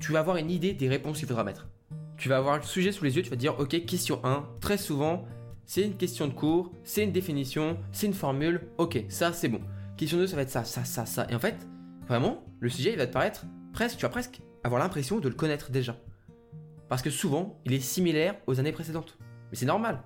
tu 0.00 0.12
vas 0.12 0.20
avoir 0.20 0.38
une 0.38 0.50
idée 0.50 0.72
des 0.72 0.88
réponses 0.88 1.18
qu'il 1.18 1.28
faudra 1.28 1.44
mettre. 1.44 1.68
Tu 2.16 2.28
vas 2.28 2.36
avoir 2.36 2.56
le 2.56 2.62
sujet 2.62 2.92
sous 2.92 3.04
les 3.04 3.16
yeux, 3.16 3.22
tu 3.22 3.30
vas 3.30 3.36
te 3.36 3.40
dire, 3.40 3.58
ok, 3.58 3.84
question 3.86 4.24
1, 4.24 4.46
très 4.60 4.78
souvent, 4.78 5.26
c'est 5.66 5.82
une 5.82 5.96
question 5.96 6.26
de 6.28 6.32
cours, 6.32 6.72
c'est 6.84 7.02
une 7.02 7.12
définition, 7.12 7.78
c'est 7.92 8.06
une 8.06 8.14
formule, 8.14 8.68
ok, 8.78 9.04
ça 9.08 9.32
c'est 9.32 9.48
bon. 9.48 9.60
Question 9.96 10.18
2, 10.18 10.26
ça 10.26 10.36
va 10.36 10.42
être 10.42 10.50
ça, 10.50 10.64
ça, 10.64 10.84
ça, 10.84 11.06
ça. 11.06 11.26
Et 11.30 11.34
en 11.34 11.38
fait, 11.38 11.56
vraiment, 12.06 12.44
le 12.60 12.68
sujet, 12.68 12.92
il 12.92 12.98
va 12.98 13.06
te 13.06 13.12
paraître 13.12 13.46
presque, 13.72 13.96
tu 13.96 14.02
vas 14.02 14.10
presque 14.10 14.40
avoir 14.62 14.80
l'impression 14.80 15.18
de 15.18 15.28
le 15.28 15.34
connaître 15.34 15.70
déjà. 15.70 15.96
Parce 16.88 17.02
que 17.02 17.10
souvent, 17.10 17.58
il 17.64 17.72
est 17.72 17.80
similaire 17.80 18.36
aux 18.46 18.60
années 18.60 18.72
précédentes. 18.72 19.18
Mais 19.50 19.56
c'est 19.56 19.66
normal, 19.66 20.02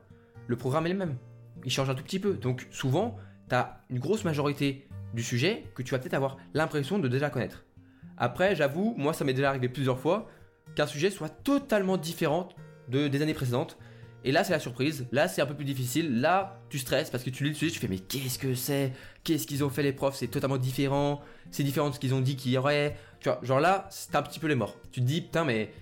le 0.47 0.57
programme 0.57 0.87
est 0.87 0.93
le 0.93 0.99
même. 0.99 1.17
Il 1.65 1.71
change 1.71 1.91
un 1.91 1.95
tout 1.95 2.05
petit 2.05 2.21
peu. 2.21 2.35
Donc 2.35 2.67
souvent, 2.71 3.17
tu 3.49 3.55
as 3.55 3.83
une 3.91 3.99
grosse 3.99 4.25
majorité 4.25 4.89
du 5.15 5.23
sujet 5.23 5.65
que 5.75 5.83
tu 5.83 5.93
vas 5.93 5.99
peut-être 5.99 6.15
avoir 6.15 6.37
l'impression 6.55 6.99
de 6.99 7.09
déjà 7.09 7.31
connaître. 7.31 7.65
Après, 8.17 8.55
j'avoue, 8.57 8.95
moi 8.97 9.13
ça 9.13 9.25
m'est 9.25 9.35
déjà 9.35 9.49
arrivé 9.49 9.69
plusieurs 9.69 9.99
fois 9.99 10.29
qu'un 10.75 10.87
sujet 10.87 11.11
soit 11.11 11.29
totalement 11.29 11.97
différent 11.97 12.49
de, 12.89 13.09
des 13.09 13.23
années 13.23 13.35
précédentes. 13.35 13.79
Et 14.25 14.33
là, 14.33 14.45
c'est 14.45 14.53
la 14.53 14.59
surprise. 14.59 15.07
Là, 15.13 15.29
c'est 15.29 15.41
un 15.41 15.47
peu 15.47 15.55
plus 15.55 15.65
difficile. 15.65 16.21
Là, 16.21 16.61
tu 16.71 16.79
stresses 16.79 17.11
parce 17.11 17.23
que 17.23 17.31
tu 17.31 17.45
lis 17.45 17.51
le 17.51 17.55
sujet, 17.55 17.71
tu 17.71 17.79
fais 17.79 17.89
mais 17.89 17.99
qu'est-ce 17.99 18.39
que 18.39 18.55
c'est? 18.55 18.93
Qu'est-ce 19.23 19.47
qu'ils 19.47 19.63
ont 19.65 19.71
fait 19.71 19.83
les 19.83 19.93
profs? 19.93 20.17
C'est 20.17 20.29
totalement 20.29 20.59
différent. 20.59 21.21
C'est 21.51 21.63
différent 21.63 21.91
de 21.91 21.95
ce 21.95 22.01
qu'ils 22.01 22.15
ont 22.15 22.21
dit 22.21 22.37
qu'il 22.37 22.53
y 22.53 22.59
aurait. 22.59 22.97
Tu 23.21 23.29
vois, 23.29 23.41
genre 23.43 23.61
là, 23.61 23.87
c'est 23.91 24.17
un 24.17 24.23
petit 24.23 24.41
peu 24.41 24.49
les 24.49 24.55
morts. 24.55 24.77
Tu 24.91 25.01
te 25.01 25.07
dis 25.07 25.21
putain, 25.21 25.45
mais 25.45 25.73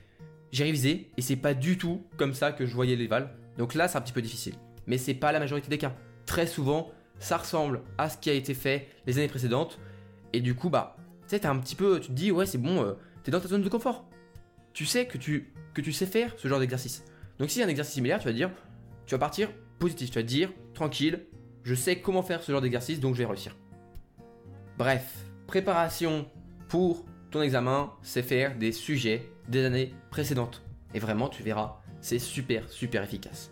j'ai 0.53 0.65
révisé 0.65 1.11
et 1.17 1.23
c'est 1.23 1.37
pas 1.37 1.55
du 1.55 1.79
tout 1.79 2.05
comme 2.17 2.35
ça 2.35 2.53
que 2.53 2.67
je 2.67 2.75
voyais 2.75 2.97
les 2.97 3.07
vals. 3.07 3.31
Donc 3.59 3.75
là, 3.75 3.89
c'est 3.89 3.97
un 3.97 4.03
petit 4.03 4.13
peu 4.13 4.23
difficile. 4.23 4.55
Mais 4.87 4.99
c'est 4.99 5.15
pas 5.15 5.33
la 5.33 5.41
majorité 5.41 5.69
des 5.69 5.79
cas. 5.79 5.95
Très 6.27 6.47
souvent, 6.47 6.91
ça 7.19 7.39
ressemble 7.39 7.83
à 7.99 8.11
ce 8.11 8.19
qui 8.19 8.31
a 8.31 8.35
été 8.35 8.55
fait 8.55 8.89
les 9.07 9.19
années 9.19 9.29
précédentes. 9.29 9.79
Et 10.33 10.41
du 10.41 10.55
coup, 10.55 10.69
bah, 10.69 10.97
tu 11.23 11.31
sais, 11.31 11.41
t'es 11.41 11.47
un 11.47 11.59
petit 11.59 11.75
peu, 11.75 12.01
tu 12.01 12.09
te 12.09 12.13
dis, 12.13 12.31
ouais, 12.31 12.47
c'est 12.47 12.59
bon, 12.59 12.83
euh, 12.83 12.93
tu 13.25 13.31
es 13.31 13.33
dans 13.33 13.41
ta 13.41 13.49
zone 13.49 13.63
de 13.63 13.69
confort. 13.69 14.05
Tu 14.77 14.85
sais 14.85 15.07
que 15.07 15.17
tu, 15.17 15.93
sais 15.95 16.05
faire 16.05 16.35
ce 16.37 16.49
genre 16.49 16.61
d'exercice. 16.61 17.03
Donc 17.39 17.49
si 17.49 17.61
y 17.61 17.63
a 17.63 17.65
un 17.65 17.69
exercice 17.71 17.95
similaire, 17.95 18.19
tu 18.19 18.27
vas 18.27 18.35
dire, 18.35 18.51
tu 19.07 19.15
vas 19.15 19.19
partir 19.19 19.49
positif, 19.79 20.11
tu 20.11 20.19
vas 20.19 20.23
dire, 20.23 20.53
tranquille, 20.75 21.21
je 21.63 21.75
sais 21.75 22.03
comment 22.03 22.23
faire 22.23 22.43
ce 22.43 22.53
genre 22.53 22.61
d'exercice, 22.61 23.01
donc 23.01 23.15
je 23.15 23.21
vais 23.21 23.25
réussir. 23.25 23.57
Bref, 24.77 25.15
préparation 25.47 26.29
pour 26.69 27.07
ton 27.31 27.41
examen, 27.41 27.91
c'est 28.03 28.21
faire 28.21 28.55
des 28.59 28.71
sujets 28.71 29.27
des 29.49 29.65
années 29.65 29.95
précédentes. 30.11 30.61
Et 30.93 30.99
vraiment, 30.99 31.31
tu 31.31 31.43
verras, 31.43 31.81
c'est 32.03 32.19
super, 32.19 32.69
super 32.69 33.03
efficace. 33.03 33.51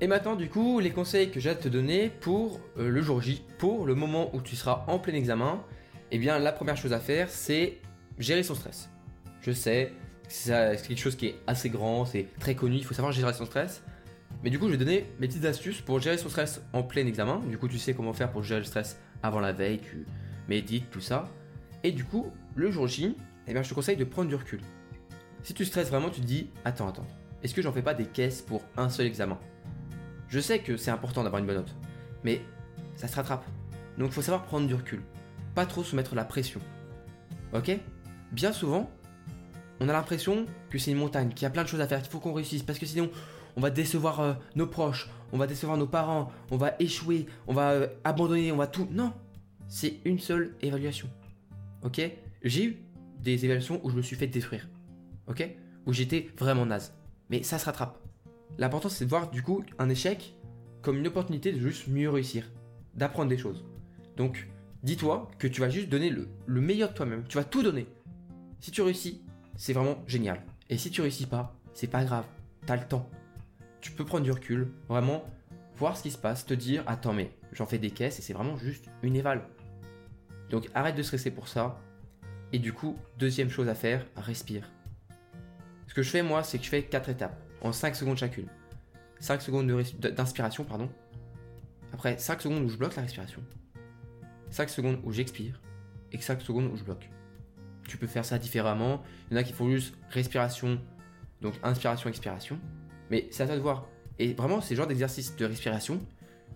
Et 0.00 0.06
maintenant, 0.06 0.34
du 0.34 0.48
coup, 0.48 0.80
les 0.80 0.92
conseils 0.92 1.30
que 1.30 1.40
j'ai 1.40 1.50
à 1.50 1.54
te 1.54 1.68
donner 1.68 2.08
pour 2.08 2.58
euh, 2.78 2.88
le 2.88 3.02
jour 3.02 3.20
J, 3.20 3.44
pour 3.58 3.84
le 3.84 3.94
moment 3.94 4.34
où 4.34 4.40
tu 4.40 4.56
seras 4.56 4.86
en 4.86 4.98
plein 4.98 5.12
examen, 5.12 5.62
eh 6.10 6.16
bien, 6.16 6.38
la 6.38 6.52
première 6.52 6.78
chose 6.78 6.94
à 6.94 7.00
faire, 7.00 7.28
c'est 7.28 7.76
gérer 8.18 8.42
son 8.42 8.54
stress. 8.54 8.88
Je 9.40 9.52
sais, 9.52 9.92
c'est 10.28 10.52
quelque 10.86 10.98
chose 10.98 11.16
qui 11.16 11.26
est 11.26 11.40
assez 11.46 11.70
grand, 11.70 12.04
c'est 12.04 12.28
très 12.38 12.54
connu, 12.54 12.76
il 12.76 12.84
faut 12.84 12.94
savoir 12.94 13.12
gérer 13.12 13.32
son 13.32 13.46
stress. 13.46 13.82
Mais 14.42 14.50
du 14.50 14.58
coup, 14.58 14.66
je 14.66 14.72
vais 14.72 14.78
donner 14.78 15.06
mes 15.18 15.26
petites 15.26 15.44
astuces 15.44 15.80
pour 15.80 16.00
gérer 16.00 16.18
son 16.18 16.28
stress 16.28 16.62
en 16.72 16.82
plein 16.82 17.06
examen. 17.06 17.40
Du 17.48 17.58
coup, 17.58 17.66
tu 17.66 17.78
sais 17.78 17.94
comment 17.94 18.12
faire 18.12 18.30
pour 18.30 18.42
gérer 18.42 18.60
le 18.60 18.66
stress 18.66 19.00
avant 19.22 19.40
la 19.40 19.52
veille, 19.52 19.80
tu 19.80 20.06
médites, 20.48 20.90
tout 20.90 21.00
ça. 21.00 21.28
Et 21.82 21.92
du 21.92 22.04
coup, 22.04 22.26
le 22.54 22.70
jour 22.70 22.86
J, 22.86 23.16
eh 23.46 23.52
bien, 23.52 23.62
je 23.62 23.68
te 23.68 23.74
conseille 23.74 23.96
de 23.96 24.04
prendre 24.04 24.28
du 24.28 24.34
recul. 24.34 24.60
Si 25.42 25.54
tu 25.54 25.64
stresses 25.64 25.88
vraiment, 25.88 26.10
tu 26.10 26.20
te 26.20 26.26
dis 26.26 26.50
Attends, 26.64 26.88
attends, 26.88 27.06
est-ce 27.42 27.54
que 27.54 27.62
j'en 27.62 27.72
fais 27.72 27.82
pas 27.82 27.94
des 27.94 28.06
caisses 28.06 28.42
pour 28.42 28.62
un 28.76 28.90
seul 28.90 29.06
examen? 29.06 29.38
Je 30.28 30.40
sais 30.40 30.58
que 30.58 30.76
c'est 30.76 30.90
important 30.90 31.24
d'avoir 31.24 31.40
une 31.40 31.46
bonne 31.46 31.56
note, 31.56 31.74
mais 32.22 32.42
ça 32.96 33.08
se 33.08 33.16
rattrape. 33.16 33.44
Donc, 33.96 34.08
il 34.08 34.12
faut 34.12 34.22
savoir 34.22 34.44
prendre 34.44 34.66
du 34.66 34.74
recul. 34.74 35.02
Pas 35.54 35.66
trop 35.66 35.82
se 35.82 35.96
mettre 35.96 36.14
la 36.14 36.24
pression. 36.24 36.60
Ok? 37.54 37.76
Bien 38.30 38.52
souvent, 38.52 38.90
on 39.80 39.88
a 39.88 39.92
l'impression 39.92 40.46
que 40.70 40.78
c'est 40.78 40.90
une 40.90 40.98
montagne, 40.98 41.30
qu'il 41.30 41.42
y 41.42 41.46
a 41.46 41.50
plein 41.50 41.62
de 41.62 41.68
choses 41.68 41.80
à 41.80 41.86
faire, 41.86 42.02
qu'il 42.02 42.10
faut 42.10 42.18
qu'on 42.18 42.32
réussisse, 42.32 42.62
parce 42.62 42.78
que 42.78 42.86
sinon, 42.86 43.10
on 43.56 43.60
va 43.60 43.70
décevoir 43.70 44.20
euh, 44.20 44.34
nos 44.56 44.66
proches, 44.66 45.08
on 45.32 45.38
va 45.38 45.46
décevoir 45.46 45.76
nos 45.76 45.86
parents, 45.86 46.30
on 46.50 46.56
va 46.56 46.74
échouer, 46.78 47.26
on 47.46 47.54
va 47.54 47.72
euh, 47.72 47.88
abandonner, 48.04 48.52
on 48.52 48.56
va 48.56 48.66
tout. 48.66 48.88
Non, 48.90 49.12
c'est 49.68 50.00
une 50.04 50.18
seule 50.18 50.54
évaluation. 50.62 51.08
Ok? 51.82 52.00
J'ai 52.42 52.64
eu 52.64 52.76
des 53.20 53.44
évaluations 53.44 53.80
où 53.84 53.90
je 53.90 53.96
me 53.96 54.02
suis 54.02 54.16
fait 54.16 54.26
détruire. 54.26 54.68
Ok? 55.26 55.48
Où 55.86 55.92
j'étais 55.92 56.30
vraiment 56.38 56.66
naze. 56.66 56.94
Mais 57.30 57.42
ça 57.42 57.58
se 57.58 57.64
rattrape. 57.64 57.98
L'important 58.58 58.88
c'est 58.88 59.04
de 59.04 59.10
voir 59.10 59.30
du 59.30 59.42
coup 59.42 59.64
un 59.78 59.88
échec 59.88 60.34
comme 60.82 60.98
une 60.98 61.06
opportunité 61.06 61.52
de 61.52 61.58
juste 61.58 61.88
mieux 61.88 62.08
réussir, 62.08 62.44
d'apprendre 62.94 63.28
des 63.28 63.38
choses. 63.38 63.64
Donc, 64.16 64.48
dis-toi 64.82 65.30
que 65.38 65.48
tu 65.48 65.60
vas 65.60 65.68
juste 65.68 65.88
donner 65.88 66.10
le, 66.10 66.28
le 66.46 66.60
meilleur 66.60 66.90
de 66.90 66.94
toi-même. 66.94 67.24
Tu 67.28 67.36
vas 67.36 67.44
tout 67.44 67.62
donner. 67.62 67.86
Si 68.60 68.70
tu 68.70 68.82
réussis, 68.82 69.22
c'est 69.58 69.72
vraiment 69.72 70.02
génial. 70.06 70.40
Et 70.70 70.78
si 70.78 70.90
tu 70.90 71.02
réussis 71.02 71.26
pas, 71.26 71.54
c'est 71.74 71.88
pas 71.88 72.04
grave. 72.04 72.24
T'as 72.64 72.76
le 72.76 72.84
temps. 72.84 73.10
Tu 73.80 73.90
peux 73.90 74.04
prendre 74.04 74.24
du 74.24 74.30
recul, 74.30 74.72
vraiment 74.88 75.24
voir 75.76 75.96
ce 75.96 76.04
qui 76.04 76.10
se 76.10 76.18
passe, 76.18 76.46
te 76.46 76.54
dire 76.54 76.82
attends 76.86 77.12
mais 77.12 77.30
j'en 77.52 77.66
fais 77.66 77.78
des 77.78 77.90
caisses 77.90 78.18
et 78.18 78.22
c'est 78.22 78.32
vraiment 78.32 78.56
juste 78.56 78.86
une 79.02 79.16
éval. 79.16 79.42
Donc 80.50 80.68
arrête 80.74 80.94
de 80.94 81.02
stresser 81.02 81.30
pour 81.30 81.48
ça. 81.48 81.78
Et 82.52 82.58
du 82.58 82.72
coup, 82.72 82.96
deuxième 83.18 83.50
chose 83.50 83.68
à 83.68 83.74
faire, 83.74 84.06
respire. 84.16 84.70
Ce 85.86 85.94
que 85.94 86.02
je 86.02 86.10
fais 86.10 86.22
moi, 86.22 86.42
c'est 86.42 86.58
que 86.58 86.64
je 86.64 86.70
fais 86.70 86.84
4 86.84 87.10
étapes 87.10 87.38
en 87.60 87.72
5 87.72 87.96
secondes 87.96 88.16
chacune. 88.16 88.48
5 89.20 89.42
secondes 89.42 89.66
d'inspiration, 89.98 90.64
pardon. 90.64 90.88
Après 91.92 92.16
5 92.16 92.40
secondes 92.40 92.62
où 92.62 92.68
je 92.68 92.76
bloque 92.76 92.94
la 92.96 93.02
respiration. 93.02 93.42
5 94.50 94.70
secondes 94.70 95.00
où 95.02 95.12
j'expire. 95.12 95.60
Et 96.12 96.20
5 96.20 96.40
secondes 96.40 96.70
où 96.72 96.76
je 96.76 96.84
bloque 96.84 97.10
tu 97.88 97.96
peux 97.96 98.06
faire 98.06 98.24
ça 98.24 98.38
différemment. 98.38 99.02
Il 99.30 99.34
y 99.34 99.36
en 99.36 99.40
a 99.40 99.42
qui 99.42 99.52
font 99.52 99.68
juste 99.68 99.94
respiration, 100.10 100.80
donc 101.40 101.54
inspiration, 101.64 102.08
expiration. 102.08 102.60
Mais 103.10 103.26
c'est 103.32 103.42
à 103.42 103.46
toi 103.46 103.56
de 103.56 103.60
voir. 103.60 103.88
Et 104.20 104.34
vraiment, 104.34 104.60
ces 104.60 104.76
genres 104.76 104.86
d'exercices 104.86 105.34
de 105.34 105.44
respiration, 105.44 106.00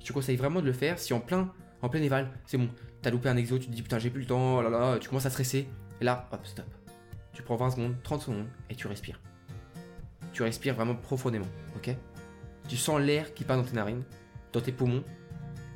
je 0.00 0.06
te 0.06 0.12
conseille 0.12 0.36
vraiment 0.36 0.60
de 0.60 0.66
le 0.66 0.72
faire 0.72 0.98
si 0.98 1.12
en 1.12 1.20
plein, 1.20 1.52
en 1.80 1.88
plein 1.88 2.02
éval, 2.02 2.30
c'est 2.46 2.58
bon, 2.58 2.68
t'as 3.00 3.10
loupé 3.10 3.28
un 3.28 3.36
exo, 3.36 3.58
tu 3.58 3.66
te 3.66 3.72
dis 3.72 3.82
putain, 3.82 3.98
j'ai 3.98 4.10
plus 4.10 4.20
le 4.20 4.26
temps, 4.26 4.58
oh 4.58 4.62
là 4.62 4.70
là, 4.70 4.98
tu 4.98 5.08
commences 5.08 5.26
à 5.26 5.30
stresser. 5.30 5.68
Et 6.00 6.04
là, 6.04 6.28
hop, 6.32 6.46
stop. 6.46 6.66
Tu 7.32 7.42
prends 7.42 7.56
20 7.56 7.70
secondes, 7.70 7.96
30 8.02 8.20
secondes 8.20 8.46
et 8.68 8.74
tu 8.74 8.86
respires. 8.86 9.20
Tu 10.32 10.42
respires 10.42 10.74
vraiment 10.74 10.94
profondément, 10.94 11.48
ok? 11.76 11.94
Tu 12.68 12.76
sens 12.76 13.00
l'air 13.00 13.32
qui 13.34 13.44
passe 13.44 13.56
dans 13.56 13.64
tes 13.64 13.74
narines, 13.74 14.04
dans 14.52 14.60
tes 14.60 14.72
poumons, 14.72 15.04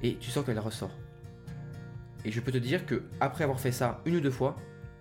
et 0.03 0.17
tu 0.17 0.31
sens 0.31 0.45
qu'elle 0.45 0.59
ressort. 0.59 0.93
Et 2.25 2.31
je 2.31 2.41
peux 2.41 2.53
te 2.53 2.59
dire 2.59 2.85
que 2.87 3.05
après 3.21 3.45
avoir 3.45 3.61
fait 3.61 3.73
ça 3.73 4.03
une 4.05 4.17
ou 4.17 4.21
deux 4.21 4.31
fois, 4.31 4.57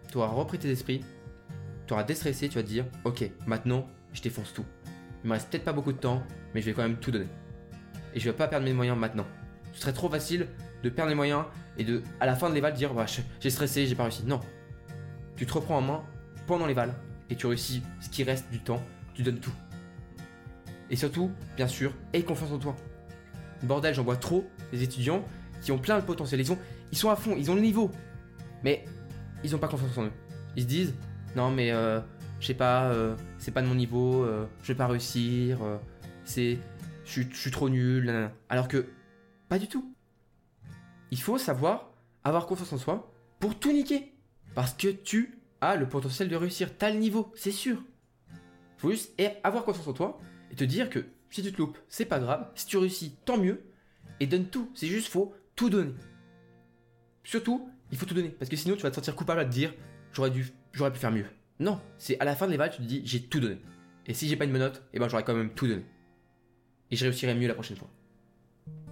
tu 0.09 0.17
auras 0.17 0.27
repris 0.27 0.57
tes 0.57 0.69
esprits, 0.69 1.03
tu 1.87 1.93
auras 1.93 2.03
déstressé, 2.03 2.49
tu 2.49 2.55
vas 2.55 2.63
te 2.63 2.67
dire, 2.67 2.85
ok, 3.03 3.29
maintenant, 3.45 3.87
je 4.13 4.21
défonce 4.21 4.53
tout. 4.53 4.65
Il 5.23 5.27
me 5.29 5.33
reste 5.33 5.49
peut-être 5.49 5.65
pas 5.65 5.73
beaucoup 5.73 5.93
de 5.93 5.97
temps, 5.97 6.23
mais 6.53 6.61
je 6.61 6.65
vais 6.67 6.73
quand 6.73 6.83
même 6.83 6.97
tout 6.97 7.11
donner. 7.11 7.27
Et 8.13 8.19
je 8.19 8.29
vais 8.29 8.35
pas 8.35 8.47
perdre 8.47 8.65
mes 8.65 8.73
moyens 8.73 8.97
maintenant. 8.97 9.25
Ce 9.73 9.81
serait 9.81 9.93
trop 9.93 10.09
facile 10.09 10.47
de 10.83 10.89
perdre 10.89 11.09
les 11.09 11.15
moyens 11.15 11.45
et 11.77 11.83
de, 11.83 12.01
à 12.19 12.25
la 12.25 12.35
fin 12.35 12.49
de 12.49 12.55
l'éval, 12.55 12.73
dire, 12.73 12.93
bah, 12.93 13.05
j'ai 13.39 13.49
stressé, 13.49 13.87
j'ai 13.87 13.95
pas 13.95 14.03
réussi. 14.03 14.23
Non. 14.25 14.39
Tu 15.35 15.45
te 15.45 15.53
reprends 15.53 15.77
en 15.77 15.81
main 15.81 16.03
pendant 16.47 16.65
l'éval 16.65 16.93
et 17.29 17.35
tu 17.35 17.47
réussis 17.47 17.83
ce 17.99 18.09
qui 18.09 18.23
reste 18.23 18.49
du 18.51 18.59
temps, 18.59 18.81
tu 19.13 19.23
donnes 19.23 19.39
tout. 19.39 19.53
Et 20.89 20.95
surtout, 20.95 21.31
bien 21.57 21.67
sûr, 21.67 21.91
aie 22.13 22.23
confiance 22.23 22.51
en 22.51 22.59
toi. 22.59 22.75
Bordel, 23.63 23.93
j'en 23.93 24.03
vois 24.03 24.17
trop 24.17 24.47
des 24.71 24.83
étudiants 24.83 25.25
qui 25.61 25.71
ont 25.71 25.79
plein 25.79 25.99
de 25.99 26.05
potentiel. 26.05 26.39
Ils, 26.39 26.57
ils 26.91 26.97
sont 26.97 27.09
à 27.09 27.15
fond, 27.15 27.35
ils 27.37 27.49
ont 27.49 27.55
le 27.55 27.61
niveau. 27.61 27.91
Mais 28.63 28.85
ils 29.45 29.55
ont 29.55 29.59
pas 29.59 29.67
confiance 29.67 29.97
en 29.97 30.05
eux. 30.05 30.11
Ils 30.55 30.63
se 30.63 30.67
disent 30.67 30.95
non 31.35 31.51
mais 31.51 31.71
euh, 31.71 31.99
je 32.39 32.47
sais 32.47 32.53
pas, 32.53 32.89
euh, 32.89 33.15
c'est 33.37 33.51
pas 33.51 33.61
de 33.61 33.67
mon 33.67 33.75
niveau, 33.75 34.23
euh, 34.23 34.45
je 34.63 34.67
vais 34.67 34.77
pas 34.77 34.87
réussir, 34.87 35.59
c'est, 36.23 36.59
je 37.05 37.21
suis 37.31 37.51
trop 37.51 37.69
nul. 37.69 38.29
Alors 38.49 38.67
que 38.67 38.87
pas 39.47 39.59
du 39.59 39.67
tout. 39.67 39.93
Il 41.11 41.21
faut 41.21 41.37
savoir 41.37 41.91
avoir 42.23 42.47
confiance 42.47 42.73
en 42.73 42.77
soi 42.77 43.13
pour 43.39 43.57
tout 43.57 43.71
niquer, 43.71 44.13
parce 44.55 44.73
que 44.73 44.87
tu 44.87 45.39
as 45.61 45.75
le 45.75 45.87
potentiel 45.87 46.27
de 46.27 46.35
réussir, 46.35 46.77
t'as 46.77 46.89
le 46.89 46.97
niveau, 46.97 47.31
c'est 47.35 47.51
sûr. 47.51 47.83
Faut 48.77 48.91
juste 48.91 49.13
avoir 49.43 49.63
confiance 49.63 49.87
en 49.87 49.93
toi 49.93 50.19
et 50.51 50.55
te 50.55 50.63
dire 50.63 50.89
que 50.89 51.05
si 51.29 51.43
tu 51.43 51.51
te 51.51 51.57
loupes, 51.57 51.77
c'est 51.87 52.05
pas 52.05 52.19
grave. 52.19 52.49
Si 52.55 52.65
tu 52.65 52.77
réussis, 52.77 53.17
tant 53.25 53.37
mieux. 53.37 53.61
Et 54.21 54.27
donne 54.27 54.45
tout. 54.45 54.71
C'est 54.73 54.87
juste 54.87 55.09
faut 55.09 55.33
tout 55.55 55.69
donner. 55.69 55.93
Surtout, 57.25 57.69
il 57.91 57.97
faut 57.97 58.05
tout 58.05 58.13
donner. 58.13 58.29
Parce 58.29 58.49
que 58.49 58.55
sinon, 58.55 58.75
tu 58.75 58.83
vas 58.83 58.89
te 58.89 58.95
sentir 58.95 59.15
coupable 59.15 59.41
à 59.41 59.45
te 59.45 59.51
dire 59.51 59.73
j'aurais 60.13 60.31
dû, 60.31 60.51
j'aurais 60.71 60.91
pu 60.91 60.99
faire 60.99 61.11
mieux. 61.11 61.25
Non, 61.59 61.79
c'est 61.97 62.19
à 62.19 62.25
la 62.25 62.35
fin 62.35 62.47
de 62.47 62.51
l'éval, 62.51 62.71
tu 62.71 62.77
te 62.77 62.83
dis 62.83 63.01
j'ai 63.05 63.21
tout 63.21 63.39
donné. 63.39 63.57
Et 64.05 64.13
si 64.13 64.27
j'ai 64.27 64.35
pas 64.35 64.45
une 64.45 64.51
bonne 64.51 64.61
note, 64.61 64.83
eh 64.93 64.99
ben 64.99 65.07
j'aurais 65.07 65.23
quand 65.23 65.35
même 65.35 65.51
tout 65.51 65.67
donné. 65.67 65.85
Et 66.91 66.95
je 66.95 67.05
réussirai 67.05 67.33
mieux 67.33 67.47
la 67.47 67.53
prochaine 67.53 67.77
fois. 67.77 67.89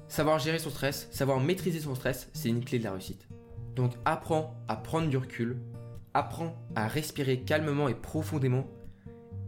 Savoir 0.07 0.39
gérer 0.39 0.59
son 0.59 0.69
stress, 0.69 1.07
savoir 1.11 1.39
maîtriser 1.39 1.79
son 1.79 1.95
stress, 1.95 2.29
c'est 2.33 2.49
une 2.49 2.63
clé 2.63 2.79
de 2.79 2.83
la 2.83 2.91
réussite. 2.91 3.27
Donc 3.75 3.93
apprends 4.05 4.55
à 4.67 4.75
prendre 4.75 5.09
du 5.09 5.17
recul, 5.17 5.57
apprends 6.13 6.55
à 6.75 6.87
respirer 6.87 7.41
calmement 7.41 7.89
et 7.89 7.95
profondément, 7.95 8.67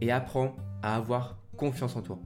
et 0.00 0.10
apprends 0.12 0.56
à 0.82 0.96
avoir 0.96 1.38
confiance 1.56 1.96
en 1.96 2.02
toi. 2.02 2.18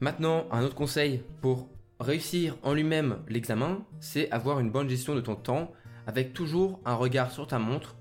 Maintenant, 0.00 0.46
un 0.50 0.62
autre 0.62 0.74
conseil 0.74 1.22
pour 1.40 1.68
Réussir 2.04 2.58
en 2.62 2.74
lui-même 2.74 3.20
l'examen, 3.28 3.82
c'est 3.98 4.30
avoir 4.30 4.60
une 4.60 4.70
bonne 4.70 4.90
gestion 4.90 5.14
de 5.14 5.22
ton 5.22 5.36
temps 5.36 5.72
avec 6.06 6.34
toujours 6.34 6.78
un 6.84 6.96
regard 6.96 7.30
sur 7.30 7.46
ta 7.46 7.58
montre. 7.58 7.96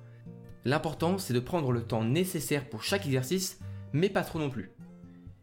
L'important, 0.65 1.17
c'est 1.17 1.33
de 1.33 1.39
prendre 1.39 1.71
le 1.71 1.83
temps 1.83 2.03
nécessaire 2.03 2.67
pour 2.67 2.83
chaque 2.83 3.05
exercice, 3.05 3.61
mais 3.93 4.09
pas 4.09 4.23
trop 4.23 4.39
non 4.39 4.49
plus. 4.49 4.71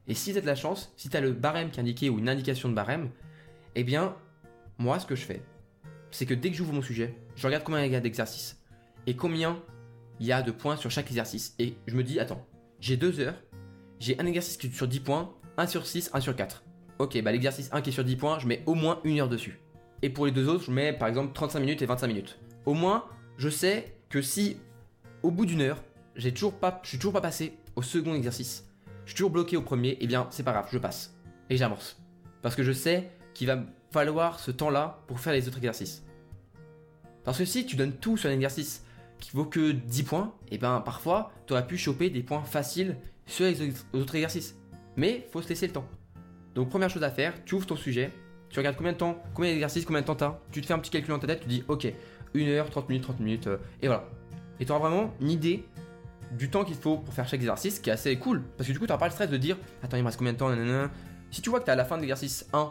Et 0.09 0.15
si 0.15 0.33
tu 0.33 0.39
as 0.39 0.43
de 0.43 0.47
la 0.47 0.57
chance, 0.57 0.93
si 0.99 1.09
tu 1.09 1.17
as 1.17 1.23
le 1.23 1.33
barème 1.33 1.71
qui 1.71 1.79
est 1.79 1.81
indiqué 1.81 2.11
ou 2.11 2.19
une 2.19 2.29
indication 2.29 2.69
de 2.69 2.75
barème, 2.75 3.09
eh 3.77 3.83
bien, 3.83 4.15
moi, 4.77 4.99
ce 4.99 5.07
que 5.07 5.17
je 5.17 5.25
fais, 5.25 5.43
c'est 6.11 6.27
que 6.27 6.35
dès 6.35 6.51
que 6.51 6.57
j'ouvre 6.57 6.75
mon 6.75 6.83
sujet, 6.83 7.17
je 7.37 7.47
regarde 7.47 7.65
combien 7.65 7.87
il 7.87 7.93
y 7.93 7.97
a 7.97 8.01
d'exercices 8.01 8.61
et 9.07 9.17
combien 9.17 9.63
il 10.21 10.27
y 10.27 10.33
a 10.33 10.43
de 10.43 10.51
points 10.51 10.77
sur 10.77 10.91
chaque 10.91 11.07
exercice. 11.07 11.55
Et 11.59 11.77
je 11.87 11.97
me 11.97 12.05
dis, 12.05 12.21
attends, 12.21 12.47
j'ai 12.79 12.99
deux 12.99 13.21
heures, 13.21 13.43
j'ai 14.01 14.21
un 14.21 14.27
exercice 14.27 14.59
sur 14.71 14.87
10 14.87 15.01
points, 15.01 15.33
1 15.57 15.67
sur 15.67 15.87
6, 15.87 16.11
1 16.13 16.21
sur 16.21 16.37
4. 16.37 16.63
Ok, 17.01 17.19
bah 17.23 17.33
l'exercice 17.33 17.71
1 17.73 17.81
qui 17.81 17.89
est 17.89 17.93
sur 17.95 18.05
10 18.05 18.17
points, 18.17 18.39
je 18.41 18.47
mets 18.47 18.63
au 18.67 18.75
moins 18.75 19.01
une 19.05 19.19
heure 19.21 19.29
dessus. 19.31 19.59
Et 20.03 20.11
pour 20.11 20.27
les 20.27 20.33
deux 20.33 20.49
autres, 20.49 20.65
je 20.65 20.71
mets 20.71 20.93
par 20.93 21.09
exemple 21.09 21.33
35 21.33 21.61
minutes 21.61 21.81
et 21.81 21.87
25 21.87 22.07
minutes. 22.07 22.39
Au 22.67 22.75
moins, 22.75 23.07
je 23.39 23.49
sais 23.49 23.97
que 24.11 24.21
si 24.21 24.59
au 25.23 25.31
bout 25.31 25.47
d'une 25.47 25.63
heure, 25.63 25.83
j'ai 26.15 26.31
toujours 26.35 26.53
pas, 26.53 26.79
je 26.83 26.91
suis 26.91 26.99
toujours 26.99 27.15
pas 27.15 27.23
passé 27.23 27.55
au 27.75 27.81
second 27.81 28.15
exercice, 28.15 28.69
je 29.07 29.13
suis 29.13 29.17
toujours 29.17 29.31
bloqué 29.31 29.57
au 29.57 29.63
premier, 29.63 29.97
eh 30.03 30.07
bien 30.07 30.27
c'est 30.29 30.43
pas 30.43 30.53
grave, 30.53 30.69
je 30.71 30.77
passe. 30.77 31.17
Et 31.49 31.57
j'avance. 31.57 31.99
Parce 32.43 32.55
que 32.55 32.63
je 32.63 32.73
sais 32.73 33.11
qu'il 33.33 33.47
va 33.47 33.65
falloir 33.91 34.39
ce 34.39 34.51
temps-là 34.51 35.03
pour 35.07 35.21
faire 35.21 35.33
les 35.33 35.49
autres 35.49 35.57
exercices. 35.57 36.05
Parce 37.25 37.39
que 37.39 37.47
si 37.47 37.65
tu 37.65 37.77
donnes 37.77 37.95
tout 37.95 38.19
sur 38.19 38.29
un 38.29 38.35
exercice 38.35 38.85
qui 39.21 39.31
vaut 39.33 39.47
que 39.47 39.71
10 39.71 40.03
points, 40.03 40.35
et 40.51 40.57
eh 40.57 40.59
ben 40.59 40.83
parfois 40.83 41.33
tu 41.47 41.55
aurais 41.55 41.67
pu 41.67 41.79
choper 41.79 42.11
des 42.11 42.23
points 42.23 42.45
faciles 42.45 42.99
sur 43.25 43.47
les 43.47 43.73
autres 43.95 44.17
exercices. 44.17 44.55
Mais 44.97 45.27
faut 45.33 45.41
se 45.41 45.49
laisser 45.49 45.67
le 45.67 45.73
temps. 45.73 45.89
Donc 46.55 46.69
première 46.69 46.91
chose 46.91 47.03
à 47.03 47.11
faire, 47.11 47.35
tu 47.45 47.55
ouvres 47.55 47.67
ton 47.67 47.77
sujet, 47.77 48.11
tu 48.49 48.59
regardes 48.59 48.77
combien 48.77 48.93
de 48.93 48.99
temps, 48.99 49.23
combien 49.35 49.51
d'exercices, 49.51 49.85
combien 49.85 50.01
de 50.01 50.07
temps 50.07 50.17
t'as, 50.17 50.39
tu 50.51 50.61
te 50.61 50.67
fais 50.67 50.75
un 50.75 50.79
petit 50.79 50.91
calcul 50.91 51.11
dans 51.11 51.19
ta 51.19 51.27
tête, 51.27 51.41
tu 51.41 51.49
dis 51.49 51.65
ok, 51.69 51.87
1 52.35 52.41
heure, 52.49 52.71
30 52.71 52.89
minutes, 52.89 53.05
30 53.05 53.21
minutes, 53.21 53.47
euh, 53.47 53.59
et 53.83 53.87
voilà. 53.87 54.05
et 54.59 54.65
tu 54.65 54.73
auras 54.73 54.81
vraiment 54.89 55.15
une 55.21 55.31
idée 55.31 55.65
du 56.33 56.49
temps 56.49 56.65
qu'il 56.65 56.77
faut 56.77 56.97
pour 56.99 57.13
faire 57.13 57.27
chaque 57.27 57.41
exercice, 57.41 57.79
qui 57.79 57.91
est 57.91 57.93
assez 57.93 58.17
cool. 58.17 58.43
Parce 58.57 58.69
que 58.69 58.73
du 58.73 58.79
coup, 58.79 58.87
tu 58.87 58.91
n'auras 58.91 59.01
pas 59.01 59.07
le 59.07 59.13
stress 59.13 59.31
de 59.31 59.37
dire 59.37 59.57
Attends, 59.83 59.97
il 59.97 60.03
me 60.03 60.07
reste 60.07 60.19
combien 60.19 60.33
de 60.33 60.39
temps 60.39 60.49
nanana. 60.49 60.91
Si 61.31 61.43
tu 61.43 61.51
vois 61.51 61.61
que 61.61 61.65
tu 61.65 61.71
à 61.71 61.77
la 61.77 61.85
fin 61.85 61.97
de 61.97 62.03
l'exercice 62.03 62.47
1, 62.53 62.71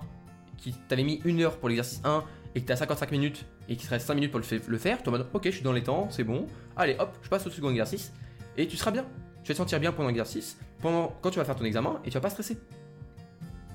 qui 0.58 0.74
t'avais 0.88 1.04
mis 1.04 1.22
une 1.26 1.42
heure 1.42 1.58
pour 1.58 1.70
l'exercice 1.70 2.02
1 2.04 2.24
et 2.56 2.62
que 2.62 2.66
tu 2.66 2.72
as 2.72 2.78
55 2.78 3.12
minutes 3.12 3.46
et 3.68 3.76
qu'il 3.76 3.86
te 3.86 3.94
reste 3.94 4.08
5 4.08 4.16
minutes 4.16 4.32
pour 4.32 4.40
le, 4.40 4.78
faire, 4.78 5.04
tu 5.04 5.10
vas 5.10 5.20
Ok, 5.34 5.46
je 5.46 5.52
suis 5.52 5.62
dans 5.62 5.74
les 5.74 5.84
temps, 5.84 6.08
c'est 6.10 6.24
bon. 6.24 6.48
Allez, 6.76 6.96
hop, 7.00 7.18
je 7.22 7.30
passe 7.30 7.46
au 7.48 7.50
second 7.50 7.70
exercice 7.70 8.12
et 8.58 8.68
tu 8.68 8.76
seras 8.76 8.92
bien. 8.92 9.06
Tu 9.44 9.50
vas 9.50 9.54
te 9.54 9.58
sentir 9.58 9.80
bien 9.80 9.92
pendant 9.92 10.10
l'exercice, 10.10 10.58
pendant 10.82 11.16
quand 11.22 11.32
tu 11.32 11.40
vas 11.40 11.46
faire 11.46 11.56
ton 11.56 11.66
examen 11.66 12.02
et 12.04 12.10
tu 12.10 12.16
vas 12.16 12.22
pas 12.22 12.30
stresser. 12.30 12.58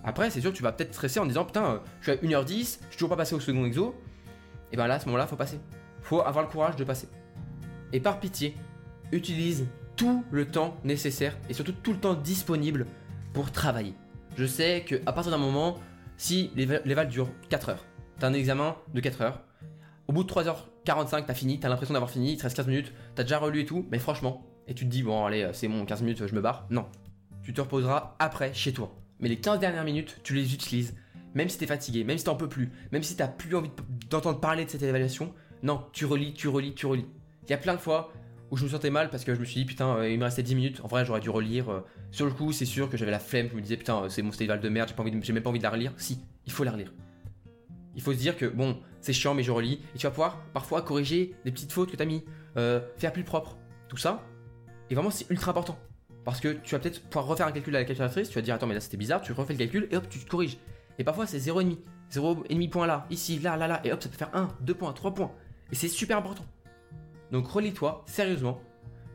Après, 0.05 0.31
c'est 0.31 0.41
sûr 0.41 0.53
que 0.53 0.57
tu 0.57 0.63
vas 0.63 0.73
peut-être 0.73 0.93
stresser 0.93 1.19
en 1.19 1.27
disant 1.27 1.45
Putain, 1.45 1.81
je 2.01 2.13
suis 2.13 2.13
à 2.13 2.23
1h10, 2.23 2.59
je 2.59 2.65
suis 2.65 2.79
toujours 2.93 3.09
pas 3.09 3.17
passé 3.17 3.35
au 3.35 3.41
second 3.41 3.65
exo. 3.65 3.95
Et 4.71 4.77
ben 4.77 4.87
là, 4.87 4.95
à 4.95 5.01
ce 5.01 5.07
moment-là, 5.07 5.27
faut 5.27 5.37
passer. 5.37 5.59
Faut 6.03 6.21
avoir 6.21 6.45
le 6.45 6.51
courage 6.51 6.77
de 6.77 6.85
passer. 6.85 7.09
Et 7.93 8.01
par 8.01 8.21
pitié, 8.21 8.57
utilise 9.13 9.67
tout 9.97 10.25
le 10.31 10.47
temps 10.47 10.77
nécessaire 10.85 11.37
et 11.49 11.55
surtout 11.55 11.73
tout 11.73 11.93
le 11.93 11.99
temps 11.99 12.15
disponible 12.15 12.87
pour 13.33 13.51
travailler. 13.53 13.95
Je 14.37 14.45
sais 14.45 14.85
qu'à 14.87 15.13
partir 15.13 15.31
d'un 15.31 15.39
moment, 15.39 15.79
si 16.17 16.51
l'éval 16.57 17.09
dure 17.09 17.29
4 17.49 17.69
heures, 17.71 17.85
t'as 18.19 18.29
un 18.29 18.35
examen 18.35 18.77
de 18.93 19.01
4 19.01 19.23
heures, 19.23 19.41
au 20.09 20.13
bout 20.13 20.25
de 20.25 20.29
3h45, 20.29 21.25
t'as 21.27 21.35
fini, 21.35 21.61
t'as 21.61 21.69
l'impression 21.69 21.95
d'avoir 21.95 22.11
fini, 22.11 22.33
il 22.33 22.37
te 22.37 22.43
reste 22.43 22.57
15 22.57 22.67
minutes, 22.67 22.93
t'as 23.15 23.23
déjà 23.23 23.39
relu 23.39 23.61
et 23.61 23.65
tout, 23.65 23.87
mais 23.91 23.99
franchement, 23.99 24.45
et 24.67 24.75
tu 24.75 24.85
te 24.85 24.91
dis, 24.91 25.03
bon, 25.03 25.25
allez, 25.25 25.49
c'est 25.53 25.69
bon, 25.69 25.85
15 25.85 26.03
minutes, 26.03 26.27
je 26.27 26.35
me 26.35 26.41
barre. 26.41 26.67
Non. 26.71 26.87
Tu 27.43 27.53
te 27.53 27.61
reposeras 27.61 28.17
après 28.19 28.53
chez 28.55 28.73
toi. 28.73 28.93
Mais 29.21 29.29
les 29.29 29.37
15 29.37 29.61
dernières 29.61 29.85
minutes, 29.85 30.21
tu 30.23 30.35
les 30.35 30.55
utilises. 30.55 30.95
Même 31.35 31.49
si 31.49 31.59
t'es 31.59 31.67
fatigué, 31.67 32.05
même 32.05 32.19
si 32.19 32.25
t'en 32.25 32.37
peux 32.37 32.49
plus, 32.49 32.71
même 32.93 33.03
si 33.03 33.17
t'as 33.17 33.27
plus 33.27 33.55
envie 33.57 33.71
d'entendre 34.09 34.41
parler 34.41 34.65
de 34.65 34.71
cette 34.71 34.83
évaluation, 34.83 35.35
non, 35.63 35.85
tu 35.93 36.05
relis, 36.05 36.33
tu 36.35 36.49
relis, 36.49 36.75
tu 36.75 36.87
relis. 36.87 37.07
Il 37.45 37.51
y 37.51 37.55
a 37.55 37.59
plein 37.59 37.75
de 37.75 37.81
fois 37.81 38.13
où 38.51 38.57
je 38.57 38.65
me 38.65 38.69
sentais 38.69 38.91
mal 38.91 39.11
parce 39.11 39.25
que 39.25 39.35
je 39.35 39.41
me 39.41 39.45
suis 39.45 39.61
dit 39.61 39.65
putain 39.65 39.97
euh, 39.97 40.09
il 40.09 40.19
me 40.19 40.25
restait 40.25 40.43
10 40.43 40.55
minutes 40.55 40.81
en 40.85 40.87
vrai 40.87 41.05
j'aurais 41.05 41.21
dû 41.21 41.31
relire 41.31 41.71
euh. 41.71 41.81
sur 42.11 42.27
le 42.27 42.33
coup 42.33 42.53
c'est 42.53 42.65
sûr 42.65 42.89
que 42.89 42.97
j'avais 42.97 43.11
la 43.11 43.19
flemme 43.19 43.49
je 43.51 43.57
me 43.57 43.61
disais 43.61 43.77
putain 43.77 44.09
c'est 44.09 44.23
mon 44.23 44.33
style 44.33 44.47
de 44.49 44.69
merde 44.69 44.89
j'ai 44.89 44.95
pas 44.95 45.05
j'ai 45.23 45.33
même 45.33 45.43
pas 45.43 45.51
envie 45.51 45.59
de 45.59 45.65
la 45.65 45.71
relire 45.71 45.93
si 45.97 46.21
il 46.47 46.53
faut 46.53 46.63
la 46.63 46.71
relire 46.71 46.93
il 47.97 48.03
faut 48.03 48.13
se 48.13 48.19
dire 48.19 48.37
que 48.37 48.47
bon 48.47 48.79
c'est 49.01 49.13
chiant 49.13 49.35
mais 49.35 49.43
je 49.43 49.51
relis 49.51 49.81
et 49.95 49.99
tu 49.99 50.07
vas 50.07 50.11
pouvoir 50.11 50.45
parfois 50.53 50.83
corriger 50.83 51.35
des 51.45 51.53
petites 51.53 51.73
fautes 51.73 51.91
que 51.91 51.97
t'as 51.97 52.05
mis 52.05 52.25
euh, 52.57 52.81
faire 52.97 53.13
plus 53.13 53.25
propre 53.25 53.57
tout 53.89 53.97
ça 53.97 54.23
et 54.91 54.95
vraiment 54.95 55.11
c'est 55.11 55.29
ultra 55.31 55.51
important 55.51 55.79
parce 56.25 56.41
que 56.41 56.49
tu 56.49 56.75
vas 56.75 56.79
peut-être 56.79 57.03
pouvoir 57.03 57.27
refaire 57.27 57.47
un 57.47 57.53
calcul 57.53 57.75
à 57.77 57.81
la 57.81 57.85
calculatrice 57.85 58.29
tu 58.29 58.35
vas 58.35 58.43
dire 58.43 58.55
attends 58.55 58.67
mais 58.67 58.75
là 58.75 58.81
c'était 58.81 58.97
bizarre 58.97 59.21
tu 59.21 59.33
refais 59.33 59.53
le 59.53 59.59
calcul 59.59 59.89
et 59.91 59.97
hop 59.97 60.09
tu 60.09 60.19
te 60.19 60.29
corriges 60.29 60.59
et 60.99 61.05
parfois 61.05 61.27
c'est 61.27 61.39
0,5 61.39 61.77
0,5 62.13 62.71
point 62.71 62.87
là 62.87 63.07
ici 63.11 63.39
là 63.39 63.57
là 63.57 63.67
là 63.67 63.81
et 63.85 63.93
hop 63.93 64.03
ça 64.03 64.09
peut 64.09 64.17
faire 64.17 64.31
1 64.35 64.49
2 64.61 64.75
points 64.75 64.93
3 64.93 65.15
points 65.15 65.33
et 65.73 65.75
c'est 65.75 65.89
super 65.89 66.19
important 66.19 66.45
donc 67.35 67.49
relis-toi 67.49 68.05
sérieusement. 68.07 68.61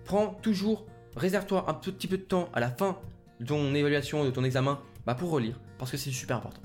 Prends 0.03 0.37
toujours, 0.41 0.85
réserve-toi 1.15 1.65
un 1.69 1.73
petit 1.73 2.07
peu 2.07 2.17
de 2.17 2.23
temps 2.23 2.49
à 2.53 2.59
la 2.59 2.69
fin 2.69 2.97
de 3.39 3.45
ton 3.45 3.73
évaluation, 3.73 4.25
de 4.25 4.29
ton 4.29 4.43
examen, 4.43 4.81
bah, 5.05 5.15
pour 5.15 5.29
relire, 5.31 5.57
parce 5.77 5.89
que 5.89 5.95
c'est 5.95 6.11
super 6.11 6.35
important. 6.35 6.61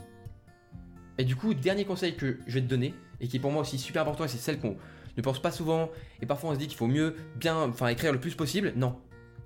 Et 1.16 1.24
du 1.24 1.36
coup, 1.36 1.54
dernier 1.54 1.84
conseil 1.84 2.16
que 2.16 2.38
je 2.48 2.54
vais 2.54 2.60
te 2.60 2.66
donner, 2.66 2.92
et 3.20 3.28
qui 3.28 3.36
est 3.36 3.40
pour 3.40 3.52
moi 3.52 3.62
aussi 3.62 3.78
super 3.78 4.02
important, 4.02 4.24
et 4.24 4.28
c'est 4.28 4.38
celle 4.38 4.58
qu'on 4.58 4.76
ne 5.16 5.22
pense 5.22 5.40
pas 5.40 5.52
souvent, 5.52 5.90
et 6.20 6.26
parfois 6.26 6.50
on 6.50 6.54
se 6.54 6.58
dit 6.58 6.66
qu'il 6.66 6.76
faut 6.76 6.88
mieux 6.88 7.14
bien, 7.36 7.56
enfin 7.68 7.86
écrire 7.86 8.12
le 8.12 8.18
plus 8.18 8.34
possible. 8.34 8.72
Non, 8.74 8.96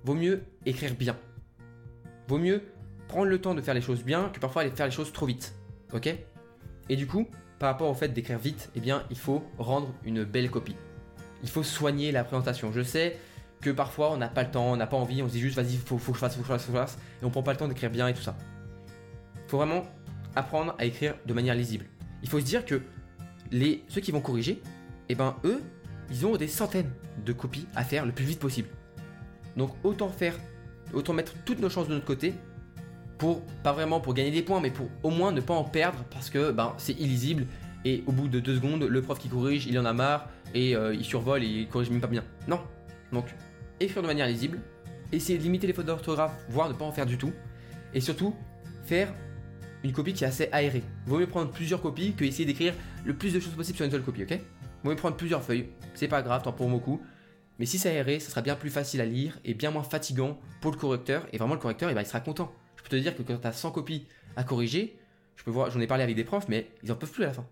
vaut 0.03 0.15
mieux 0.15 0.43
écrire 0.65 0.95
bien. 0.95 1.17
Vaut 2.27 2.37
mieux 2.37 2.63
prendre 3.07 3.25
le 3.25 3.41
temps 3.41 3.55
de 3.55 3.61
faire 3.61 3.73
les 3.73 3.81
choses 3.81 4.03
bien 4.03 4.29
que 4.29 4.39
parfois 4.39 4.61
aller 4.61 4.71
faire 4.71 4.85
les 4.85 4.91
choses 4.91 5.11
trop 5.11 5.25
vite. 5.25 5.55
Ok? 5.93 6.13
Et 6.89 6.95
du 6.95 7.07
coup, 7.07 7.27
par 7.57 7.71
rapport 7.71 7.89
au 7.89 7.93
fait 7.93 8.09
d'écrire 8.09 8.39
vite, 8.39 8.69
eh 8.75 8.79
bien, 8.79 9.03
il 9.09 9.17
faut 9.17 9.43
rendre 9.57 9.93
une 10.05 10.23
belle 10.23 10.49
copie 10.49 10.75
il 11.43 11.49
faut 11.49 11.63
soigner 11.63 12.11
la 12.11 12.23
présentation. 12.23 12.71
Je 12.71 12.81
sais 12.81 13.17
que 13.61 13.69
parfois 13.69 14.11
on 14.11 14.17
n'a 14.17 14.27
pas 14.27 14.43
le 14.43 14.51
temps, 14.51 14.71
on 14.71 14.77
n'a 14.77 14.87
pas 14.87 14.97
envie, 14.97 15.21
on 15.21 15.27
se 15.27 15.33
dit 15.33 15.39
juste 15.39 15.55
vas-y, 15.55 15.77
faut, 15.77 15.97
faut 15.97 16.11
que 16.11 16.17
je 16.17 16.21
fasse, 16.21 16.35
faut 16.35 16.41
que 16.41 16.47
je 16.47 16.53
fasse, 16.53 16.63
faut 16.63 16.71
que 16.71 16.77
je 16.77 16.81
fasse, 16.81 16.97
et 17.21 17.25
on 17.25 17.29
prend 17.29 17.43
pas 17.43 17.51
le 17.51 17.57
temps 17.57 17.67
d'écrire 17.67 17.89
bien 17.89 18.07
et 18.07 18.13
tout 18.13 18.21
ça. 18.21 18.37
Il 19.35 19.49
faut 19.49 19.57
vraiment 19.57 19.83
apprendre 20.35 20.75
à 20.77 20.85
écrire 20.85 21.15
de 21.25 21.33
manière 21.33 21.55
lisible. 21.55 21.85
Il 22.23 22.29
faut 22.29 22.39
se 22.39 22.45
dire 22.45 22.65
que 22.65 22.81
les, 23.51 23.83
ceux 23.87 24.01
qui 24.01 24.11
vont 24.11 24.21
corriger, 24.21 24.61
eh 25.09 25.15
ben 25.15 25.35
eux, 25.43 25.61
ils 26.09 26.25
ont 26.25 26.37
des 26.37 26.47
centaines 26.47 26.91
de 27.25 27.33
copies 27.33 27.67
à 27.75 27.83
faire 27.83 28.05
le 28.05 28.11
plus 28.11 28.25
vite 28.25 28.39
possible. 28.39 28.69
Donc 29.55 29.71
autant 29.83 30.09
faire, 30.09 30.35
autant 30.93 31.13
mettre 31.13 31.33
toutes 31.45 31.59
nos 31.59 31.69
chances 31.69 31.87
de 31.87 31.93
notre 31.93 32.05
côté 32.05 32.33
pour, 33.17 33.41
pas 33.63 33.73
vraiment 33.73 33.99
pour 33.99 34.13
gagner 34.13 34.31
des 34.31 34.41
points, 34.41 34.61
mais 34.61 34.71
pour 34.71 34.87
au 35.03 35.09
moins 35.09 35.31
ne 35.31 35.41
pas 35.41 35.53
en 35.53 35.63
perdre 35.63 35.99
parce 36.09 36.29
que 36.29 36.51
ben, 36.51 36.73
c'est 36.77 36.93
illisible 36.93 37.45
et 37.85 38.03
au 38.07 38.11
bout 38.11 38.27
de 38.27 38.39
deux 38.39 38.55
secondes, 38.55 38.83
le 38.83 39.01
prof 39.01 39.19
qui 39.19 39.29
corrige, 39.29 39.65
il 39.65 39.77
en 39.79 39.85
a 39.85 39.93
marre 39.93 40.27
et 40.53 40.75
euh, 40.75 40.93
il 40.93 41.05
survole 41.05 41.43
et 41.43 41.47
il 41.47 41.67
corrige 41.67 41.89
même 41.89 42.01
pas 42.01 42.07
bien. 42.07 42.23
Non. 42.47 42.59
Donc, 43.11 43.25
écrire 43.79 44.01
de 44.01 44.07
manière 44.07 44.27
lisible, 44.27 44.59
essayer 45.11 45.37
de 45.37 45.43
limiter 45.43 45.67
les 45.67 45.73
fautes 45.73 45.85
d'orthographe, 45.85 46.33
voire 46.49 46.67
ne 46.69 46.73
pas 46.73 46.85
en 46.85 46.91
faire 46.91 47.05
du 47.05 47.17
tout, 47.17 47.31
et 47.93 48.01
surtout 48.01 48.35
faire 48.83 49.13
une 49.83 49.93
copie 49.93 50.13
qui 50.13 50.23
est 50.23 50.27
assez 50.27 50.49
aérée. 50.51 50.83
Vaut 51.05 51.19
mieux 51.19 51.27
prendre 51.27 51.51
plusieurs 51.51 51.81
copies 51.81 52.13
que 52.13 52.25
essayer 52.25 52.45
d'écrire 52.45 52.73
le 53.05 53.15
plus 53.15 53.33
de 53.33 53.39
choses 53.39 53.53
possible 53.53 53.77
sur 53.77 53.85
une 53.85 53.91
seule 53.91 54.03
copie, 54.03 54.23
ok? 54.23 54.39
Vaut 54.83 54.91
mieux 54.91 54.97
prendre 54.97 55.15
plusieurs 55.15 55.41
feuilles, 55.41 55.69
c'est 55.93 56.07
pas 56.07 56.21
grave, 56.21 56.43
tant 56.43 56.51
pour 56.51 56.69
beaucoup. 56.69 57.01
Mais 57.59 57.65
si 57.65 57.77
c'est 57.77 57.89
aéré, 57.89 58.19
ça 58.19 58.29
sera 58.29 58.41
bien 58.41 58.55
plus 58.55 58.69
facile 58.69 59.01
à 59.01 59.05
lire 59.05 59.37
et 59.43 59.53
bien 59.53 59.69
moins 59.69 59.83
fatigant 59.83 60.39
pour 60.61 60.71
le 60.71 60.77
correcteur. 60.77 61.27
Et 61.33 61.37
vraiment, 61.37 61.53
le 61.53 61.59
correcteur, 61.59 61.89
eh 61.89 61.93
ben, 61.93 62.01
il 62.01 62.07
sera 62.07 62.21
content. 62.21 62.51
Je 62.77 62.83
peux 62.83 62.89
te 62.89 62.95
dire 62.95 63.15
que 63.15 63.21
quand 63.21 63.37
tu 63.37 63.47
as 63.47 63.51
100 63.51 63.71
copies 63.71 64.07
à 64.37 64.45
corriger, 64.45 64.97
je 65.35 65.43
peux 65.43 65.51
voir, 65.51 65.69
j'en 65.69 65.81
ai 65.81 65.87
parlé 65.87 66.03
avec 66.03 66.15
des 66.15 66.23
profs, 66.23 66.47
mais 66.47 66.71
ils 66.83 66.91
en 66.91 66.95
peuvent 66.95 67.11
plus 67.11 67.23
à 67.23 67.27
la 67.27 67.33
fin. 67.33 67.45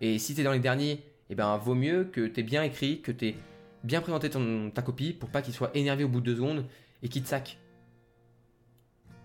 Et 0.00 0.18
si 0.18 0.34
tu 0.34 0.42
es 0.42 0.44
dans 0.44 0.52
les 0.52 0.60
derniers, 0.60 1.02
eh 1.30 1.34
ben, 1.34 1.56
vaut 1.56 1.74
mieux 1.74 2.04
que 2.04 2.26
tu 2.26 2.40
aies 2.40 2.42
bien 2.42 2.62
écrit, 2.62 3.00
que 3.00 3.12
tu 3.12 3.28
aies 3.28 3.36
bien 3.84 4.02
présenté 4.02 4.28
ta 4.28 4.82
copie 4.82 5.12
pour 5.12 5.30
pas 5.30 5.40
qu'il 5.40 5.54
soit 5.54 5.74
énervé 5.74 6.04
au 6.04 6.08
bout 6.08 6.20
de 6.20 6.26
deux 6.26 6.36
secondes 6.36 6.66
et 7.02 7.08
qu'il 7.08 7.22
te 7.22 7.28
sac. 7.28 7.58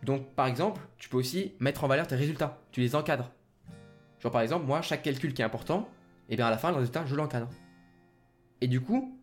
Donc, 0.03 0.33
par 0.35 0.47
exemple, 0.47 0.81
tu 0.97 1.09
peux 1.09 1.17
aussi 1.17 1.53
mettre 1.59 1.83
en 1.83 1.87
valeur 1.87 2.07
tes 2.07 2.15
résultats. 2.15 2.61
Tu 2.71 2.79
les 2.79 2.95
encadres. 2.95 3.31
Genre, 4.19 4.31
par 4.31 4.41
exemple, 4.41 4.65
moi, 4.65 4.81
chaque 4.81 5.01
calcul 5.01 5.33
qui 5.33 5.41
est 5.41 5.45
important, 5.45 5.89
eh 6.29 6.35
bien, 6.35 6.45
à 6.45 6.51
la 6.51 6.57
fin, 6.57 6.69
le 6.69 6.77
résultat, 6.77 7.05
je 7.05 7.15
l'encadre. 7.15 7.49
Et 8.61 8.67
du 8.67 8.81
coup, 8.81 9.14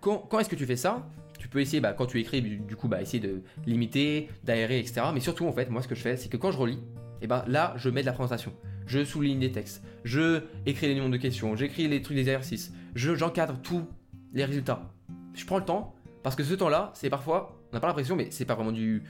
quand, 0.00 0.38
est-ce 0.38 0.48
que 0.48 0.56
tu 0.56 0.66
fais 0.66 0.76
ça 0.76 1.06
Tu 1.38 1.48
peux 1.48 1.60
essayer, 1.60 1.80
bah, 1.80 1.92
quand 1.92 2.06
tu 2.06 2.18
écris, 2.20 2.42
du 2.42 2.76
coup, 2.76 2.88
bah, 2.88 3.00
essayer 3.02 3.20
de 3.20 3.42
limiter, 3.66 4.28
d'aérer, 4.44 4.78
etc. 4.78 5.02
Mais 5.12 5.20
surtout, 5.20 5.46
en 5.46 5.52
fait, 5.52 5.70
moi, 5.70 5.82
ce 5.82 5.88
que 5.88 5.94
je 5.94 6.00
fais, 6.00 6.16
c'est 6.16 6.28
que 6.28 6.36
quand 6.36 6.50
je 6.50 6.58
relis, 6.58 6.80
eh 7.22 7.26
ben, 7.26 7.44
là, 7.46 7.74
je 7.76 7.90
mets 7.90 8.00
de 8.00 8.06
la 8.06 8.12
présentation. 8.12 8.52
Je 8.86 9.04
souligne 9.04 9.38
des 9.38 9.52
textes, 9.52 9.84
je 10.04 10.42
écris 10.66 10.88
les 10.88 10.96
noms 10.96 11.08
de 11.08 11.16
questions, 11.16 11.54
j'écris 11.54 11.86
les 11.86 12.02
trucs 12.02 12.16
des 12.16 12.22
exercices, 12.22 12.72
je, 12.94 13.14
j'encadre 13.14 13.56
tous 13.62 13.84
les 14.32 14.44
résultats. 14.44 14.90
Je 15.34 15.44
prends 15.44 15.58
le 15.58 15.64
temps, 15.64 15.94
parce 16.22 16.34
que 16.34 16.42
ce 16.42 16.54
temps-là, 16.54 16.90
c'est 16.94 17.08
parfois, 17.08 17.60
on 17.70 17.76
n'a 17.76 17.80
pas 17.80 17.86
l'impression, 17.86 18.16
mais 18.16 18.28
c'est 18.30 18.46
pas 18.46 18.54
vraiment 18.54 18.72
du, 18.72 19.04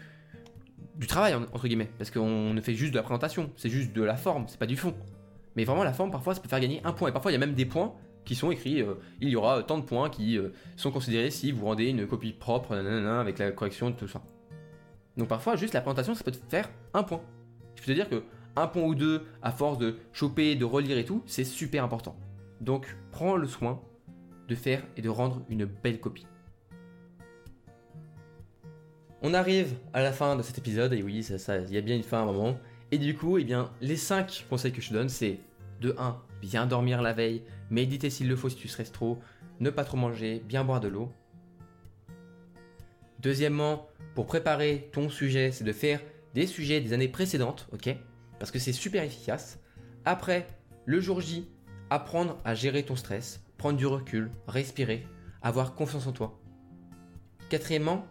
du 0.97 1.07
travail, 1.07 1.35
entre 1.35 1.67
guillemets, 1.67 1.89
parce 1.97 2.11
qu'on 2.11 2.53
ne 2.53 2.61
fait 2.61 2.75
juste 2.75 2.93
de 2.93 2.97
la 2.97 3.03
présentation, 3.03 3.51
c'est 3.57 3.71
juste 3.71 3.95
de 3.95 4.03
la 4.03 4.17
forme, 4.17 4.45
c'est 4.49 4.59
pas 4.59 4.67
du 4.67 4.77
fond. 4.77 4.95
Mais 5.57 5.65
vraiment, 5.65 5.83
la 5.83 5.95
forme, 5.95 6.11
parfois, 6.11 6.35
ça 6.35 6.41
peut 6.41 6.49
faire 6.49 6.61
gagner 6.61 6.83
un 6.85 6.93
point, 6.93 7.09
et 7.09 7.13
parfois, 7.13 7.31
il 7.31 7.35
y 7.35 7.37
a 7.37 7.41
même 7.41 7.55
des 7.55 7.65
points 7.65 7.95
qui 8.31 8.37
sont 8.37 8.53
écrits, 8.53 8.81
euh, 8.81 8.95
il 9.21 9.29
y 9.29 9.35
aura 9.35 9.61
tant 9.65 9.77
de 9.77 9.83
points 9.83 10.09
qui 10.09 10.39
euh, 10.39 10.51
sont 10.77 10.93
considérés 10.93 11.33
si 11.33 11.51
vous 11.51 11.67
rendez 11.67 11.87
une 11.87 12.07
copie 12.07 12.33
propre, 12.33 12.77
avec 12.77 13.41
la 13.41 13.51
correction, 13.51 13.91
de 13.91 13.97
tout 13.97 14.07
ça. 14.07 14.23
Donc 15.17 15.27
parfois, 15.27 15.57
juste 15.57 15.75
la 15.75 15.81
présentation, 15.81 16.15
ça 16.15 16.23
peut 16.23 16.31
te 16.31 16.37
faire 16.49 16.71
un 16.95 17.03
point. 17.03 17.21
Je 17.75 17.83
peux 17.83 17.89
te 17.89 17.93
dire 17.93 18.09
que 18.09 18.23
un 18.55 18.69
point 18.69 18.85
ou 18.85 18.95
deux 18.95 19.27
à 19.43 19.51
force 19.51 19.79
de 19.79 19.97
choper, 20.13 20.55
de 20.55 20.65
relire 20.65 20.97
et 20.97 21.05
tout, 21.05 21.25
c'est 21.27 21.43
super 21.43 21.83
important. 21.83 22.15
Donc 22.61 22.97
prends 23.11 23.35
le 23.35 23.49
soin 23.49 23.83
de 24.47 24.55
faire 24.55 24.85
et 24.97 25.03
de 25.03 25.09
rendre 25.09 25.43
une 25.49 25.65
belle 25.65 25.99
copie. 25.99 26.29
On 29.23 29.35
arrive 29.35 29.75
à 29.93 30.05
la 30.05 30.13
fin 30.13 30.37
de 30.37 30.43
cet 30.43 30.57
épisode, 30.57 30.93
et 30.93 31.03
oui, 31.03 31.27
il 31.29 31.39
ça, 31.41 31.59
y 31.59 31.77
a 31.77 31.81
bien 31.81 31.97
une 31.97 32.05
fin 32.05 32.19
à 32.19 32.21
un 32.21 32.27
moment. 32.27 32.57
Et 32.93 32.99
du 32.99 33.17
coup, 33.17 33.39
eh 33.39 33.45
bien, 33.45 33.73
les 33.81 33.97
5 33.97 34.47
conseils 34.49 34.71
que 34.71 34.81
je 34.81 34.91
te 34.91 34.95
donne, 34.95 35.09
c'est 35.09 35.41
de 35.81 35.95
1. 35.99 36.21
Bien 36.41 36.67
dormir 36.67 37.03
la 37.03 37.13
veille, 37.13 37.43
méditer 37.71 38.11
s'il 38.11 38.29
le 38.29 38.37
faut 38.37 38.49
si 38.49 38.57
tu 38.57 38.69
stresses 38.69 38.93
trop, 38.93 39.19
ne 39.61 39.71
pas 39.71 39.85
trop 39.85 39.97
manger, 39.97 40.43
bien 40.47 40.65
boire 40.65 40.81
de 40.81 40.89
l'eau. 40.89 41.13
Deuxièmement, 43.21 43.87
pour 44.15 44.27
préparer 44.27 44.89
ton 44.93 45.09
sujet, 45.11 45.53
c'est 45.53 45.65
de 45.65 45.73
faire 45.73 46.01
des 46.35 46.47
sujets 46.47 46.81
des 46.81 46.93
années 46.93 47.09
précédentes, 47.09 47.69
ok? 47.73 47.95
Parce 48.39 48.51
que 48.51 48.59
c'est 48.59 48.73
super 48.73 49.05
efficace. 49.05 49.59
Après, 50.05 50.47
le 50.87 51.01
jour 51.01 51.21
J, 51.21 51.49
apprendre 51.91 52.39
à 52.45 52.55
gérer 52.55 52.83
ton 52.85 52.97
stress, 52.97 53.43
prendre 53.59 53.77
du 53.77 53.87
recul, 53.87 54.31
respirer, 54.49 55.07
avoir 55.43 55.75
confiance 55.75 56.07
en 56.07 56.13
toi. 56.13 56.41
Quatrièmement, 57.51 58.07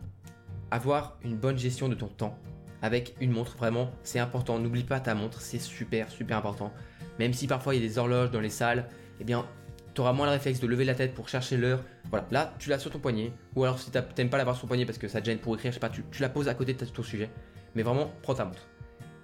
avoir 0.69 1.17
une 1.23 1.35
bonne 1.35 1.57
gestion 1.57 1.89
de 1.89 1.95
ton 1.95 2.07
temps 2.07 2.37
avec 2.81 3.15
une 3.19 3.31
montre. 3.31 3.57
Vraiment, 3.57 3.91
c'est 4.03 4.19
important. 4.19 4.59
N'oublie 4.59 4.83
pas 4.83 4.99
ta 4.99 5.15
montre, 5.15 5.41
c'est 5.41 5.59
super, 5.59 6.11
super 6.11 6.37
important. 6.37 6.71
Même 7.19 7.33
si 7.33 7.45
parfois 7.47 7.75
il 7.75 7.81
y 7.81 7.85
a 7.85 7.87
des 7.87 7.97
horloges 7.97 8.31
dans 8.31 8.39
les 8.39 8.49
salles, 8.49 8.87
eh 9.19 9.23
bien, 9.23 9.45
tu 9.93 10.01
auras 10.01 10.13
moins 10.13 10.25
le 10.25 10.31
réflexe 10.31 10.59
de 10.59 10.67
lever 10.67 10.85
la 10.85 10.95
tête 10.95 11.13
pour 11.13 11.27
chercher 11.27 11.57
l'heure. 11.57 11.83
Voilà, 12.09 12.25
là, 12.31 12.53
tu 12.57 12.69
l'as 12.69 12.79
sur 12.79 12.89
ton 12.89 12.99
poignet. 12.99 13.33
Ou 13.55 13.63
alors, 13.63 13.77
si 13.77 13.91
tu 13.91 13.97
n'aimes 14.17 14.29
pas 14.29 14.37
l'avoir 14.37 14.55
sur 14.55 14.61
ton 14.61 14.67
poignet 14.67 14.85
parce 14.85 14.97
que 14.97 15.07
ça 15.07 15.19
te 15.19 15.25
gêne 15.25 15.37
pour 15.37 15.53
écrire, 15.55 15.71
je 15.71 15.75
sais 15.75 15.79
pas, 15.79 15.89
tu, 15.89 16.03
la 16.19 16.29
poses 16.29 16.47
à 16.47 16.53
côté 16.53 16.73
de 16.73 16.85
ton 16.85 17.03
sujet. 17.03 17.29
Mais 17.75 17.83
vraiment, 17.83 18.11
prends 18.21 18.35
ta 18.35 18.45
montre. 18.45 18.67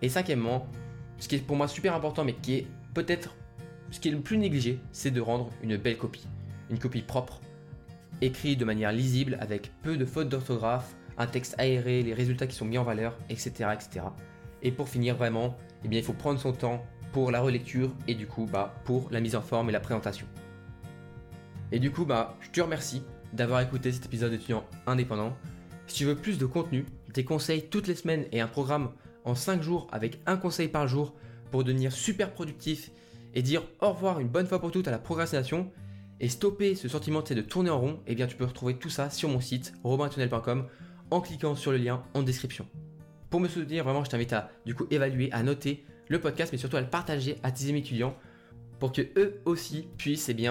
Et 0.02 0.10
cinquièmement, 0.10 0.68
ce 1.18 1.28
qui 1.28 1.36
est 1.36 1.40
pour 1.40 1.56
moi 1.56 1.68
super 1.68 1.96
important, 1.96 2.26
mais 2.26 2.34
qui 2.34 2.56
est 2.56 2.68
peut-être 2.94 3.34
ce 3.92 4.00
qui 4.00 4.10
est 4.10 4.12
le 4.12 4.20
plus 4.20 4.38
négligé, 4.38 4.80
c'est 4.92 5.12
de 5.12 5.22
rendre 5.22 5.50
une 5.64 5.78
belle 5.78 5.98
copie. 5.98 6.28
Une 6.70 6.80
copie 6.80 7.02
propre, 7.02 7.40
écrit 8.22 8.58
de 8.58 8.66
manière 8.66 8.92
lisible 8.92 9.38
avec 9.40 9.72
peu 9.84 9.96
de 9.96 10.06
fautes 10.06 10.28
d'orthographe, 10.28 10.96
un 11.18 11.28
texte 11.28 11.56
aéré, 11.58 12.04
les 12.04 12.14
résultats 12.14 12.48
qui 12.48 12.56
sont 12.56 12.66
mis 12.66 12.78
en 12.78 12.84
valeur, 12.84 13.18
etc. 13.30 13.70
etc. 13.74 14.08
Et 14.64 14.72
pour 14.72 14.90
finir 14.90 15.16
vraiment, 15.16 15.56
eh 15.86 15.88
bien, 15.88 16.00
il 16.00 16.04
faut 16.04 16.14
prendre 16.14 16.40
son 16.40 16.52
temps 16.52 16.84
pour 17.16 17.32
la 17.32 17.40
relecture 17.40 17.92
et 18.10 18.14
du 18.14 18.28
coup 18.28 18.46
bah, 18.46 18.76
pour 18.84 19.08
la 19.10 19.22
mise 19.22 19.38
en 19.38 19.42
forme 19.42 19.70
et 19.70 19.72
la 19.72 19.80
présentation. 19.80 20.28
Et 21.72 21.80
du 21.80 21.90
coup, 21.90 22.04
bah, 22.04 22.36
je 22.42 22.50
te 22.50 22.60
remercie 22.60 23.04
d'avoir 23.32 23.62
écouté 23.62 23.94
cet 23.94 24.08
épisode 24.08 24.32
d'étudiant 24.32 24.66
indépendant. 24.86 25.34
Si 25.88 25.96
tu 25.96 26.04
veux 26.04 26.18
plus 26.18 26.38
de 26.38 26.46
contenu, 26.46 26.86
des 27.14 27.24
conseils 27.24 27.70
toutes 27.70 27.88
les 27.88 27.96
semaines 27.96 28.26
et 28.34 28.42
un 28.42 28.50
programme 28.50 28.92
en 29.24 29.34
5 29.34 29.62
jours 29.62 29.88
avec 29.94 30.20
un 30.26 30.36
conseil 30.36 30.68
par 30.68 30.90
jour 30.90 31.14
pour 31.52 31.64
devenir 31.64 31.94
super 31.94 32.34
productif 32.34 32.92
et 33.34 33.42
dire 33.42 33.64
au 33.80 33.94
revoir 33.94 34.20
une 34.20 34.28
bonne 34.28 34.46
fois 34.46 34.60
pour 34.60 34.74
toutes 34.74 34.90
à 34.90 34.92
la 34.92 35.00
procrastination 35.00 35.72
et 36.20 36.28
stopper 36.28 36.76
ce 36.76 36.90
sentiment 36.90 37.22
de 37.22 37.42
tourner 37.42 37.70
en 37.70 37.80
rond, 37.80 38.00
eh 38.08 38.16
bien 38.16 38.28
tu 38.28 38.36
peux 38.36 38.44
retrouver 38.44 38.76
tout 38.76 38.90
ça 38.90 39.10
sur 39.10 39.30
mon 39.30 39.40
site 39.40 39.72
robintunnel.com 39.86 40.66
en 41.12 41.22
cliquant 41.22 41.56
sur 41.56 41.72
le 41.72 41.78
lien 41.78 42.04
en 42.14 42.24
description. 42.24 42.68
Pour 43.30 43.40
me 43.40 43.48
soutenir, 43.48 43.86
vraiment, 43.86 44.04
je 44.04 44.10
t'invite 44.10 44.34
à 44.34 44.50
du 44.66 44.76
coup 44.76 44.86
évaluer, 44.92 45.32
à 45.32 45.44
noter 45.44 45.86
le 46.08 46.20
podcast, 46.20 46.52
mais 46.52 46.58
surtout 46.58 46.78
à 46.78 46.82
le 46.82 46.90
partager 46.90 47.38
à 47.44 47.52
tes 47.52 47.70
amis 47.70 47.80
étudiants 47.80 48.16
pour 48.80 48.92
que 48.92 49.02
eux 49.18 49.42
aussi 49.46 49.88
puissent 49.98 50.30
eh 50.30 50.50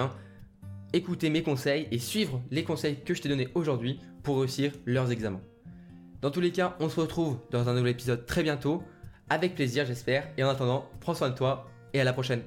écouter 0.93 1.29
mes 1.29 1.43
conseils 1.43 1.87
et 1.91 1.99
suivre 1.99 2.41
les 2.51 2.63
conseils 2.63 2.97
que 3.03 3.13
je 3.13 3.21
t'ai 3.21 3.29
donnés 3.29 3.49
aujourd'hui 3.53 3.99
pour 4.23 4.39
réussir 4.39 4.71
leurs 4.85 5.11
examens. 5.11 5.41
Dans 6.21 6.31
tous 6.31 6.41
les 6.41 6.51
cas, 6.51 6.75
on 6.79 6.89
se 6.89 6.99
retrouve 6.99 7.37
dans 7.51 7.69
un 7.69 7.73
nouvel 7.73 7.91
épisode 7.91 8.25
très 8.25 8.43
bientôt, 8.43 8.81
avec 9.29 9.55
plaisir 9.55 9.85
j'espère, 9.85 10.27
et 10.37 10.43
en 10.43 10.49
attendant, 10.49 10.89
prends 11.01 11.13
soin 11.13 11.29
de 11.29 11.35
toi 11.35 11.69
et 11.93 12.01
à 12.01 12.03
la 12.03 12.13
prochaine. 12.13 12.41